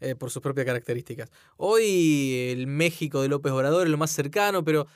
Eh, 0.00 0.14
por 0.14 0.30
sus 0.30 0.42
propias 0.42 0.66
características. 0.66 1.30
Hoy 1.56 2.50
el 2.50 2.66
México 2.66 3.22
de 3.22 3.28
López 3.28 3.52
Obrador 3.52 3.86
es 3.86 3.90
lo 3.90 3.96
más 3.96 4.10
cercano, 4.10 4.62
pero 4.64 4.86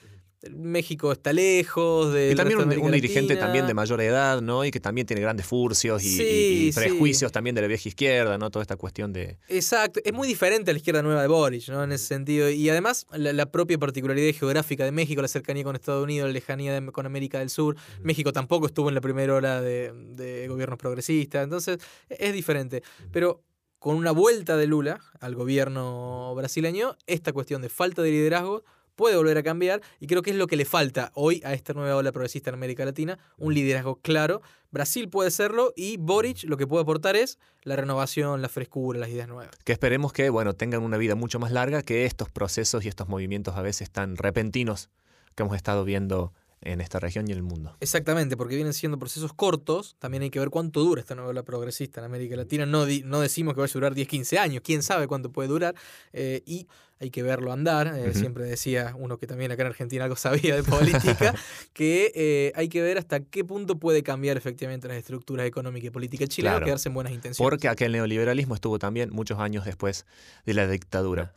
México 0.51 1.11
está 1.11 1.33
lejos 1.33 2.13
de. 2.13 2.33
Y 2.33 2.35
también 2.37 2.61
un, 2.61 2.93
dirigente 2.93 3.37
también 3.37 3.67
de 3.67 3.75
mayor 3.75 4.01
edad, 4.01 4.41
¿no? 4.41 4.65
Y 4.65 4.71
que 4.71 4.79
también 4.79 5.07
tiene 5.07 5.21
grandes 5.21 5.47
furcios 5.47 6.03
y, 6.05 6.71
prejuicios 6.73 7.33
también 7.33 7.57
de 7.57 7.63
la 7.63 7.67
vieja 7.67 7.89
izquierda, 7.89 8.39
¿no? 8.39 8.51
Toda 8.51 8.63
esta 8.63 8.77
cuestión 8.77 9.13
de. 9.13 9.39
Exacto. 9.49 10.01
Es 10.05 10.13
muy 10.13 10.29
diferente 10.29 10.71
a 10.71 10.75
la 10.75 10.79
izquierda 10.79 11.03
nueva 11.03 11.23
de 11.23 11.29
Boris, 11.29 11.69
¿no? 11.69 11.83
En 11.83 11.91
ese 11.91 12.07
sentido. 12.07 12.49
Y 12.51 12.71
además, 12.71 13.07
la, 13.11 13.47
propia 13.51 13.79
particularidad 13.79 14.33
geográfica 14.39 14.85
de 14.85 14.93
México, 14.93 15.21
la 15.23 15.29
cercanía 15.29 15.65
con 15.65 15.75
Estados 15.75 16.05
Unidos, 16.05 16.29
la 16.29 16.33
lejanía 16.33 16.87
con 16.93 17.07
América 17.07 17.41
del 17.41 17.51
Sur. 17.51 17.77
México 18.03 18.33
tampoco 18.33 18.67
estuvo 18.67 18.89
en 18.91 18.95
la 18.95 19.01
primera 19.01 19.35
hora 19.35 19.61
de, 19.61 19.93
de 19.93 20.47
gobiernos 20.47 20.79
progresistas. 20.79 21.43
Entonces, 21.43 21.79
es 22.09 22.33
diferente. 22.33 22.83
Pero 23.11 23.43
con 23.79 23.97
una 23.97 24.11
vuelta 24.11 24.57
de 24.57 24.67
Lula 24.67 25.01
al 25.21 25.35
gobierno 25.35 26.35
brasileño, 26.35 26.97
esta 27.07 27.33
cuestión 27.33 27.63
de 27.63 27.69
falta 27.69 28.03
de 28.03 28.11
liderazgo 28.11 28.65
puede 28.97 29.17
volver 29.17 29.39
a 29.39 29.45
cambiar 29.45 29.81
y 30.01 30.09
creo 30.09 30.23
que 30.23 30.31
es 30.31 30.37
lo 30.37 30.49
que 30.49 30.57
le 30.57 30.65
falta 30.65 31.13
hoy 31.15 31.41
a 31.45 31.55
esta 31.55 31.73
nueva 31.73 31.95
ola 31.95 32.11
progresista 32.11 32.51
en 32.51 32.55
América 32.55 32.85
Latina, 32.85 33.17
un 33.37 33.55
liderazgo 33.55 34.01
claro. 34.01 34.43
Brasil 34.73 35.09
puede 35.09 35.31
serlo 35.31 35.73
y 35.77 35.97
Boric 35.99 36.43
lo 36.45 36.57
que 36.57 36.67
puede 36.67 36.83
aportar 36.83 37.15
es 37.15 37.39
la 37.63 37.77
renovación, 37.77 38.43
la 38.43 38.49
frescura, 38.49 38.99
las 38.99 39.09
ideas 39.11 39.29
nuevas. 39.29 39.55
Que 39.65 39.73
esperemos 39.73 40.13
que 40.13 40.29
bueno, 40.31 40.55
tengan 40.55 40.83
una 40.83 40.97
vida 40.97 41.15
mucho 41.15 41.39
más 41.39 41.53
larga 41.53 41.83
que 41.83 42.07
estos 42.07 42.29
procesos 42.33 42.85
y 42.85 42.89
estos 42.89 43.09
movimientos 43.09 43.57
a 43.57 43.63
veces 43.63 43.91
tan 43.93 44.17
repentinos 44.17 44.91
que 45.37 45.45
hemos 45.45 45.55
estado 45.55 45.85
viendo 45.85 46.33
en 46.61 46.81
esta 46.81 46.99
región 46.99 47.29
y 47.29 47.33
en 47.33 47.39
el 47.39 47.43
mundo. 47.43 47.77
Exactamente, 47.81 48.37
porque 48.37 48.55
vienen 48.55 48.75
siendo 48.75 48.99
procesos 48.99 49.33
cortos, 49.33 49.97
también 49.99 50.23
hay 50.23 50.31
que 50.31 50.39
ver 50.39 50.51
cuánto 50.51 50.81
dura 50.81 51.01
esta 51.01 51.15
novela 51.15 51.43
progresista 51.43 52.01
en 52.01 52.07
América 52.07 52.37
Latina, 52.37 52.67
no, 52.67 52.87
no 53.05 53.21
decimos 53.21 53.55
que 53.55 53.61
va 53.61 53.67
a 53.67 53.71
durar 53.71 53.95
10, 53.95 54.09
15 54.09 54.39
años, 54.39 54.63
quién 54.65 54.83
sabe 54.83 55.07
cuánto 55.07 55.31
puede 55.31 55.49
durar, 55.49 55.75
eh, 56.13 56.43
y 56.47 56.67
hay 57.01 57.11
que 57.11 57.23
verlo 57.23 57.53
andar, 57.53 57.95
eh, 57.97 58.13
siempre 58.13 58.45
decía 58.45 58.95
uno 58.97 59.19
que 59.19 59.27
también 59.27 59.53
acá 59.53 59.63
en 59.63 59.69
Argentina 59.69 60.05
algo 60.05 60.17
sabía 60.17 60.57
de 60.57 60.65
política, 60.65 61.35
que 61.73 62.11
eh, 62.15 62.53
hay 62.57 62.69
que 62.69 62.83
ver 62.83 62.99
hasta 62.99 63.21
qué 63.21 63.45
punto 63.45 63.79
puede 63.79 64.03
cambiar 64.03 64.37
efectivamente 64.37 64.89
las 64.89 64.97
estructuras 64.97 65.47
económicas 65.47 65.89
y 65.89 65.91
políticas 65.91 66.29
chilenas, 66.29 66.63
quedarse 66.63 66.89
en 66.89 66.95
buenas 66.95 67.13
intenciones. 67.13 67.39
Porque 67.39 67.69
aquel 67.69 67.93
neoliberalismo 67.93 68.55
estuvo 68.55 68.79
también 68.79 69.11
muchos 69.11 69.39
años 69.39 69.65
después 69.65 70.07
de 70.45 70.55
la 70.55 70.67
dictadura. 70.67 71.33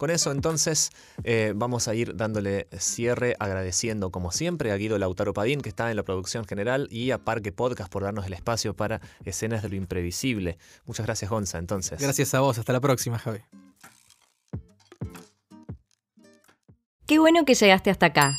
Con 0.00 0.08
eso 0.08 0.32
entonces 0.32 0.92
eh, 1.24 1.52
vamos 1.54 1.86
a 1.86 1.94
ir 1.94 2.16
dándole 2.16 2.68
cierre 2.78 3.36
agradeciendo 3.38 4.10
como 4.10 4.32
siempre 4.32 4.72
a 4.72 4.76
Guido 4.76 4.96
Lautaro 4.96 5.34
Padín 5.34 5.60
que 5.60 5.68
está 5.68 5.90
en 5.90 5.96
la 5.98 6.02
producción 6.04 6.46
general 6.46 6.88
y 6.90 7.10
a 7.10 7.18
Parque 7.18 7.52
Podcast 7.52 7.92
por 7.92 8.04
darnos 8.04 8.24
el 8.24 8.32
espacio 8.32 8.74
para 8.74 9.02
escenas 9.26 9.62
de 9.62 9.68
lo 9.68 9.74
imprevisible. 9.74 10.56
Muchas 10.86 11.04
gracias 11.04 11.30
Gonza 11.30 11.58
entonces. 11.58 12.00
Gracias 12.00 12.32
a 12.32 12.40
vos, 12.40 12.56
hasta 12.56 12.72
la 12.72 12.80
próxima 12.80 13.18
Javi. 13.18 13.40
Qué 17.06 17.18
bueno 17.18 17.44
que 17.44 17.52
llegaste 17.52 17.90
hasta 17.90 18.06
acá. 18.06 18.38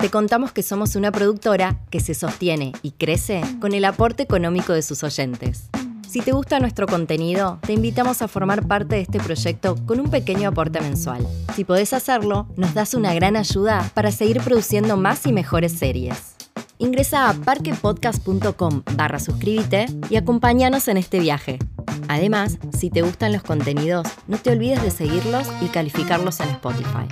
Te 0.00 0.10
contamos 0.10 0.50
que 0.50 0.64
somos 0.64 0.96
una 0.96 1.12
productora 1.12 1.78
que 1.90 2.00
se 2.00 2.12
sostiene 2.14 2.72
y 2.82 2.90
crece 2.90 3.40
con 3.60 3.72
el 3.72 3.84
aporte 3.84 4.24
económico 4.24 4.72
de 4.72 4.82
sus 4.82 5.04
oyentes. 5.04 5.68
Si 6.08 6.22
te 6.22 6.32
gusta 6.32 6.58
nuestro 6.58 6.86
contenido, 6.86 7.58
te 7.60 7.74
invitamos 7.74 8.22
a 8.22 8.28
formar 8.28 8.66
parte 8.66 8.96
de 8.96 9.02
este 9.02 9.20
proyecto 9.20 9.76
con 9.84 10.00
un 10.00 10.08
pequeño 10.10 10.48
aporte 10.48 10.80
mensual. 10.80 11.26
Si 11.54 11.64
podés 11.64 11.92
hacerlo, 11.92 12.46
nos 12.56 12.72
das 12.72 12.94
una 12.94 13.12
gran 13.12 13.36
ayuda 13.36 13.90
para 13.92 14.10
seguir 14.10 14.40
produciendo 14.40 14.96
más 14.96 15.26
y 15.26 15.32
mejores 15.34 15.72
series. 15.72 16.34
Ingresa 16.78 17.28
a 17.28 17.34
parquepodcast.com 17.34 18.84
barra 18.96 19.18
suscríbete 19.18 19.84
y 20.08 20.16
acompáñanos 20.16 20.88
en 20.88 20.96
este 20.96 21.20
viaje. 21.20 21.58
Además, 22.08 22.58
si 22.74 22.88
te 22.88 23.02
gustan 23.02 23.34
los 23.34 23.42
contenidos, 23.42 24.08
no 24.28 24.38
te 24.38 24.50
olvides 24.50 24.82
de 24.82 24.90
seguirlos 24.90 25.46
y 25.60 25.66
calificarlos 25.66 26.40
en 26.40 26.48
Spotify. 26.48 27.06